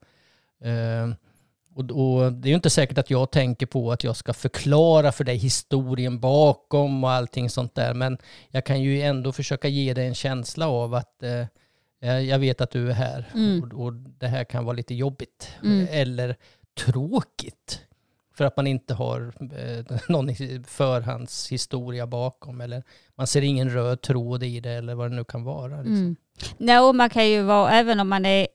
Eh, 0.63 1.09
och, 1.75 1.91
och 1.91 2.33
det 2.33 2.47
är 2.47 2.49
ju 2.49 2.55
inte 2.55 2.69
säkert 2.69 2.97
att 2.97 3.09
jag 3.09 3.31
tänker 3.31 3.65
på 3.65 3.91
att 3.91 4.03
jag 4.03 4.15
ska 4.15 4.33
förklara 4.33 5.11
för 5.11 5.23
dig 5.23 5.37
historien 5.37 6.19
bakom 6.19 7.03
och 7.03 7.11
allting 7.11 7.49
sånt 7.49 7.75
där. 7.75 7.93
Men 7.93 8.17
jag 8.49 8.65
kan 8.65 8.81
ju 8.81 9.01
ändå 9.01 9.31
försöka 9.31 9.67
ge 9.67 9.93
dig 9.93 10.07
en 10.07 10.15
känsla 10.15 10.67
av 10.67 10.93
att 10.93 11.23
eh, 11.23 11.45
eh, 12.01 12.19
jag 12.19 12.39
vet 12.39 12.61
att 12.61 12.71
du 12.71 12.89
är 12.89 12.93
här 12.93 13.31
Mm. 13.33 13.63
och, 13.63 13.85
och 13.85 13.93
det 13.93 14.27
här 14.27 14.43
kan 14.43 14.65
vara 14.65 14.75
lite 14.75 14.95
jobbigt. 14.95 15.49
Mm. 15.63 15.87
Eller 15.91 16.35
tråkigt. 16.85 17.81
För 18.37 18.45
att 18.45 18.57
man 18.57 18.67
inte 18.67 18.93
har 18.93 19.33
eh, 19.39 19.97
någon 20.09 20.29
hi- 20.29 20.63
förhandshistoria 20.67 22.07
bakom. 22.07 22.61
Eller 22.61 22.83
man 23.15 23.27
ser 23.27 23.41
ingen 23.41 23.69
röd 23.69 24.01
tråd 24.01 24.43
i 24.43 24.59
det 24.59 24.71
eller 24.71 24.95
vad 24.95 25.11
det 25.11 25.15
nu 25.15 25.23
kan 25.23 25.43
vara. 25.43 25.77
Liksom. 25.77 25.95
Mm. 25.95 26.15
Nej, 26.57 26.79
och 26.79 26.95
man 26.95 27.09
kan 27.09 27.27
ju 27.29 27.41
vara, 27.41 27.71
även 27.71 27.99
om 27.99 28.09
man 28.09 28.25
är 28.25 28.47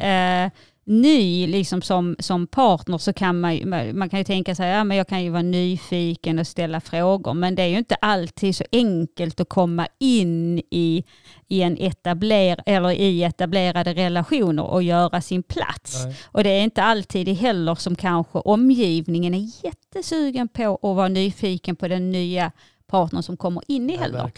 eh, 0.45 0.51
ny 0.91 1.47
liksom 1.47 1.83
som, 1.83 2.17
som 2.19 2.47
partner 2.47 2.99
så 2.99 3.13
kan 3.13 3.41
man, 3.41 3.61
man 3.99 4.11
kan 4.11 4.19
ju 4.19 4.25
tänka 4.25 4.55
sig, 4.55 4.71
ja 4.71 4.85
men 4.85 4.97
jag 4.97 5.09
kan 5.09 5.23
ju 5.23 5.31
vara 5.31 5.43
nyfiken 5.43 6.39
och 6.39 6.47
ställa 6.47 6.81
frågor, 6.81 7.35
men 7.35 7.55
det 7.55 7.63
är 7.63 7.67
ju 7.67 7.79
inte 7.79 7.95
alltid 7.95 8.57
så 8.57 8.65
enkelt 8.73 9.41
att 9.41 9.49
komma 9.49 9.89
in 9.99 10.59
i, 10.59 11.05
i 11.49 11.63
en 11.63 11.77
etabler, 11.81 12.63
eller 12.67 12.91
i 12.91 13.23
etablerade 13.23 13.95
relationer 13.95 14.65
och 14.65 14.83
göra 14.83 15.21
sin 15.21 15.43
plats. 15.43 16.05
Nej. 16.05 16.17
Och 16.25 16.45
det 16.45 16.51
är 16.51 16.63
inte 16.63 16.83
alltid 16.83 17.29
heller 17.29 17.75
som 17.75 17.97
kanske 17.97 18.39
omgivningen 18.39 19.35
är 19.35 19.65
jättesugen 19.65 20.49
på 20.49 20.75
att 20.75 20.97
vara 20.97 21.09
nyfiken 21.09 21.77
på 21.77 21.89
den 21.89 22.11
nya 22.11 22.53
partnern 22.87 23.23
som 23.23 23.37
kommer 23.37 23.63
in 23.69 23.83
i 23.83 23.87
Nej, 23.87 23.97
heller. 23.97 24.31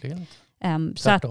Ehm, 0.61 0.97
så 0.97 1.11
att. 1.11 1.25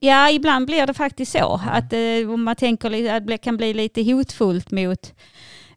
Ja, 0.00 0.30
ibland 0.30 0.66
blir 0.66 0.86
det 0.86 0.94
faktiskt 0.94 1.32
så. 1.32 1.60
Att 1.66 1.92
eh, 1.92 2.36
man 2.36 2.56
tänker 2.56 3.10
att 3.10 3.26
det 3.26 3.38
kan 3.38 3.56
bli 3.56 3.74
lite 3.74 4.12
hotfullt 4.12 4.70
mot 4.70 5.14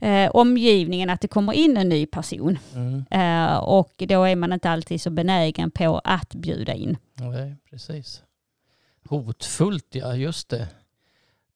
eh, 0.01 0.29
omgivningen 0.29 1.09
att 1.09 1.21
det 1.21 1.27
kommer 1.27 1.53
in 1.53 1.77
en 1.77 1.89
ny 1.89 2.05
person. 2.05 2.59
Mm. 2.75 3.05
Eh, 3.11 3.57
och 3.57 3.93
då 3.97 4.23
är 4.23 4.35
man 4.35 4.53
inte 4.53 4.69
alltid 4.69 5.01
så 5.01 5.09
benägen 5.09 5.71
på 5.71 6.01
att 6.03 6.35
bjuda 6.35 6.73
in. 6.73 6.97
Nej, 7.13 7.55
precis. 7.69 8.23
Hotfullt, 9.09 9.87
ja 9.91 10.15
just 10.15 10.49
det. 10.49 10.67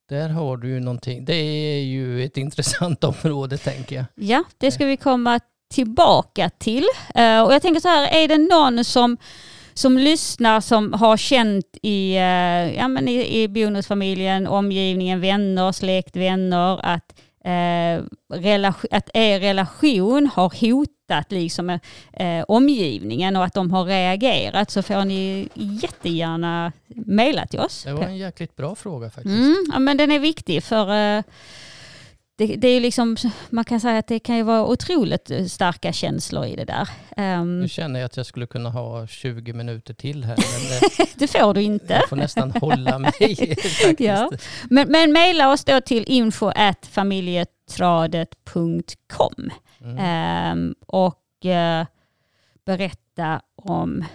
Där 0.09 0.29
har 0.29 0.57
du 0.57 0.69
ju 0.69 0.79
någonting. 0.79 1.25
Det 1.25 1.35
är 1.35 1.83
ju 1.83 2.23
ett 2.23 2.37
intressant 2.45 3.03
område 3.03 3.57
tänker 3.57 3.95
jag. 3.95 4.05
Ja, 4.15 4.43
det 4.57 4.71
ska 4.71 4.85
vi 4.85 4.97
komma 4.97 5.39
tillbaka 5.73 6.49
till. 6.49 6.85
Eh, 7.15 7.41
och 7.41 7.53
jag 7.53 7.61
tänker 7.61 7.81
så 7.81 7.87
här, 7.87 8.23
är 8.23 8.27
det 8.27 8.37
någon 8.37 8.85
som 8.85 9.17
som 9.73 9.97
lyssnar 9.97 10.61
som 10.61 10.93
har 10.93 11.17
känt 11.17 11.77
i, 11.81 12.15
eh, 12.15 12.75
ja, 12.75 12.87
men 12.87 13.07
i, 13.07 13.41
i 13.41 13.47
bonusfamiljen, 13.47 14.47
omgivningen, 14.47 15.21
vänner, 15.21 15.71
släkt, 15.71 16.15
vänner 16.15 16.85
att, 16.85 17.19
eh, 17.45 18.03
relation, 18.39 18.89
att 18.91 19.09
er 19.13 19.39
relation 19.39 20.29
har 20.33 20.69
hotat 20.69 21.31
liksom, 21.31 21.69
eh, 22.13 22.43
omgivningen 22.47 23.35
och 23.35 23.43
att 23.43 23.53
de 23.53 23.71
har 23.71 23.85
reagerat 23.85 24.71
så 24.71 24.81
får 24.81 25.05
ni 25.05 25.49
jättegärna 25.53 26.71
mejla 26.87 27.45
till 27.45 27.59
oss. 27.59 27.83
Det 27.83 27.93
var 27.93 28.03
en 28.03 28.17
jäkligt 28.17 28.55
bra 28.55 28.75
fråga 28.75 29.09
faktiskt. 29.09 29.35
Mm, 29.35 29.65
ja, 29.73 29.79
men 29.79 29.97
den 29.97 30.11
är 30.11 30.19
viktig 30.19 30.63
för 30.63 31.17
eh, 31.17 31.23
det, 32.35 32.55
det 32.55 32.67
är 32.67 32.81
liksom, 32.81 33.15
man 33.49 33.65
kan 33.65 33.79
säga 33.79 33.97
att 33.97 34.07
det 34.07 34.19
kan 34.19 34.37
ju 34.37 34.43
vara 34.43 34.65
otroligt 34.65 35.31
eh, 35.31 35.45
starka 35.45 35.93
känslor 35.93 36.45
i 36.45 36.55
det 36.55 36.65
där. 36.65 36.89
Ehm, 37.17 37.61
Nu 37.61 37.69
känner 37.69 37.99
jag 37.99 38.05
att 38.05 38.17
jag 38.17 38.25
skulle 38.25 38.47
kunna 38.47 38.69
ha 38.69 39.07
20 39.07 39.53
minuter 39.53 39.93
till 39.93 40.23
här. 40.23 40.37
Men 40.37 40.69
det, 40.69 40.79
det 41.15 41.27
får 41.27 41.53
du 41.53 41.61
inte. 41.61 41.93
jag 41.93 42.09
får 42.09 42.15
nästan 42.15 42.51
hålla 42.51 42.99
mig. 42.99 43.11
Ja. 43.99 44.31
Men, 44.69 44.91
men 44.91 45.11
mejla 45.11 45.51
oss 45.51 45.63
då 45.65 45.81
till 45.81 46.03
info 46.07 46.51
familjetradet.com 46.91 49.49
Mm. 49.83 49.97
Ehm, 49.99 50.75
och 50.87 51.45
eh, 51.45 51.85
berätta 52.65 53.41
om 53.55 54.05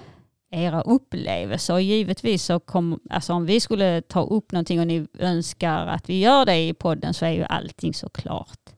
era 0.50 0.82
upplevelser. 0.82 1.74
Och 1.74 1.82
givetvis 1.82 2.44
så 2.44 2.60
kom, 2.60 3.00
alltså 3.10 3.32
om 3.32 3.46
vi 3.46 3.60
skulle 3.60 4.02
ta 4.02 4.22
upp 4.22 4.52
någonting 4.52 4.80
och 4.80 4.86
ni 4.86 5.06
önskar 5.18 5.86
att 5.86 6.08
vi 6.08 6.20
gör 6.20 6.46
det 6.46 6.68
i 6.68 6.74
podden 6.74 7.14
så 7.14 7.24
är 7.26 7.30
ju 7.30 7.44
allting 7.44 7.94
såklart 7.94 8.70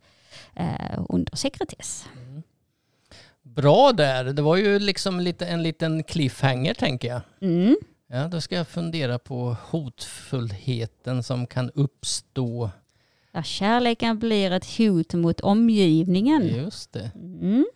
eh, 0.54 1.04
under 1.08 1.36
sekretess. 1.36 2.06
Mm. 2.16 2.42
Bra 3.42 3.92
där. 3.92 4.24
Det 4.24 4.42
var 4.42 4.56
ju 4.56 4.78
liksom 4.78 5.20
lite, 5.20 5.46
en 5.46 5.62
liten 5.62 6.02
cliffhanger 6.02 6.74
tänker 6.74 7.08
jag. 7.08 7.20
Mm. 7.40 7.76
Ja, 8.06 8.28
då 8.28 8.40
ska 8.40 8.54
jag 8.54 8.68
fundera 8.68 9.18
på 9.18 9.56
hotfullheten 9.70 11.22
som 11.22 11.46
kan 11.46 11.70
uppstå. 11.70 12.70
Där 13.32 13.42
kärleken 13.42 14.18
blir 14.18 14.50
ett 14.50 14.76
hot 14.78 15.14
mot 15.14 15.40
omgivningen. 15.40 16.46
Just 16.46 16.92
det. 16.92 17.10
Mm. 17.14 17.66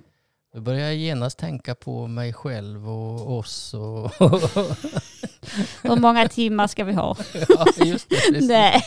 Då 0.55 0.61
börjar 0.61 0.81
jag 0.81 0.95
genast 0.97 1.39
tänka 1.39 1.75
på 1.75 2.07
mig 2.07 2.33
själv 2.33 2.89
och 2.89 3.39
oss. 3.39 3.75
Och 3.75 4.11
Hur 5.83 5.97
många 5.97 6.29
timmar 6.29 6.67
ska 6.67 6.85
vi 6.85 6.93
ha? 6.93 7.17
ja, 7.49 7.67
just 7.85 8.09
det. 8.11 8.41
Nej, 8.41 8.83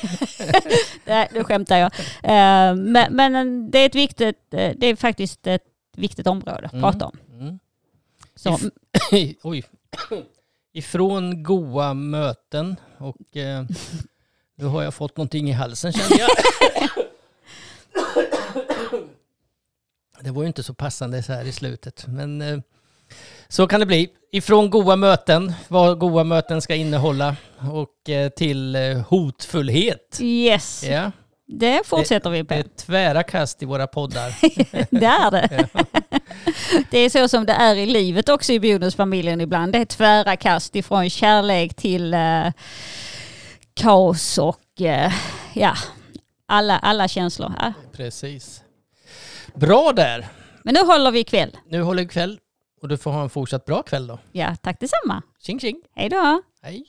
Nej 1.05 1.27
nu 1.33 1.43
skämtar 1.43 1.77
jag. 1.77 1.91
Eh, 2.23 2.75
Men, 2.75 3.15
men 3.15 3.71
det 3.71 3.79
är 3.79 3.85
ett 3.85 3.95
viktigt, 3.95 4.53
eh, 4.53 4.71
det 4.77 4.87
är 4.87 4.95
faktiskt 4.95 5.47
ett 5.47 5.63
viktigt 5.97 6.27
område 6.27 6.65
att 6.65 6.73
Mm. 6.73 6.83
prata 6.83 7.05
om. 7.05 7.17
Mm. 7.39 7.59
Så, 8.35 8.49
If- 9.11 9.35
Oj. 9.43 9.63
Ifrån 10.73 11.43
goa 11.43 11.93
möten 11.93 12.75
och 12.97 13.37
eh, 13.37 13.65
Nu 14.55 14.65
har 14.65 14.83
jag 14.83 14.93
fått 14.93 15.17
någonting 15.17 15.49
i 15.49 15.51
halsen 15.53 15.93
känner 15.93 16.19
jag. 16.19 16.29
Det 20.21 20.31
var 20.31 20.41
ju 20.41 20.47
inte 20.47 20.63
så 20.63 20.73
passande 20.73 21.23
så 21.23 21.33
här 21.33 21.45
i 21.45 21.51
slutet. 21.51 22.05
Men 22.07 22.41
eh, 22.41 22.59
så 23.47 23.67
kan 23.67 23.79
det 23.79 23.85
bli. 23.85 24.09
Ifrån 24.31 24.69
goda 24.69 24.95
möten, 24.95 25.53
vad 25.67 25.99
goda 25.99 26.23
möten 26.23 26.61
ska 26.61 26.75
innehålla 26.75 27.35
och 27.71 28.09
eh, 28.09 28.29
till 28.29 28.75
eh, 28.75 28.97
hotfullhet. 28.97 30.17
Yes, 30.21 30.83
Ja, 30.83 31.11
det 31.47 31.87
fortsätter 31.87 32.29
vi 32.29 32.37
det 32.37 32.45
på. 32.45 32.53
är 32.53 32.63
tvära 32.63 33.23
kast 33.23 33.63
i 33.63 33.65
våra 33.65 33.87
poddar. 33.87 34.35
Det 34.99 35.05
är 35.05 35.31
det. 35.31 35.67
Det 36.91 36.97
är 36.97 37.09
så 37.09 37.27
som 37.27 37.45
det 37.45 37.53
är 37.53 37.75
i 37.75 37.85
livet 37.85 38.29
också 38.29 38.53
i 38.53 38.59
bonusfamiljen 38.59 39.41
ibland. 39.41 39.71
Det 39.73 39.79
är 39.79 39.85
tvära 39.85 40.35
kast 40.35 40.75
ifrån 40.75 41.09
kärlek 41.09 41.73
till 41.73 42.13
eh, 42.13 42.47
kaos 43.73 44.37
och 44.37 44.81
eh, 44.81 45.13
ja, 45.53 45.73
alla, 46.45 46.79
alla 46.79 47.07
känslor 47.07 47.53
här. 47.59 47.73
Precis. 47.91 48.63
Bra 49.59 49.91
där. 49.95 50.25
Men 50.63 50.73
nu 50.73 50.79
håller 50.79 51.11
vi 51.11 51.23
kväll. 51.23 51.57
Nu 51.67 51.81
håller 51.81 52.03
vi 52.03 52.09
kväll 52.09 52.39
och 52.81 52.87
du 52.87 52.97
får 52.97 53.11
ha 53.11 53.23
en 53.23 53.29
fortsatt 53.29 53.65
bra 53.65 53.83
kväll 53.83 54.07
då. 54.07 54.19
Ja, 54.31 54.55
tack 54.55 54.79
detsamma. 54.79 55.23
Tjing 55.39 55.59
tjing. 55.59 55.81
Hej 55.95 56.09
då. 56.09 56.41
Hej. 56.61 56.85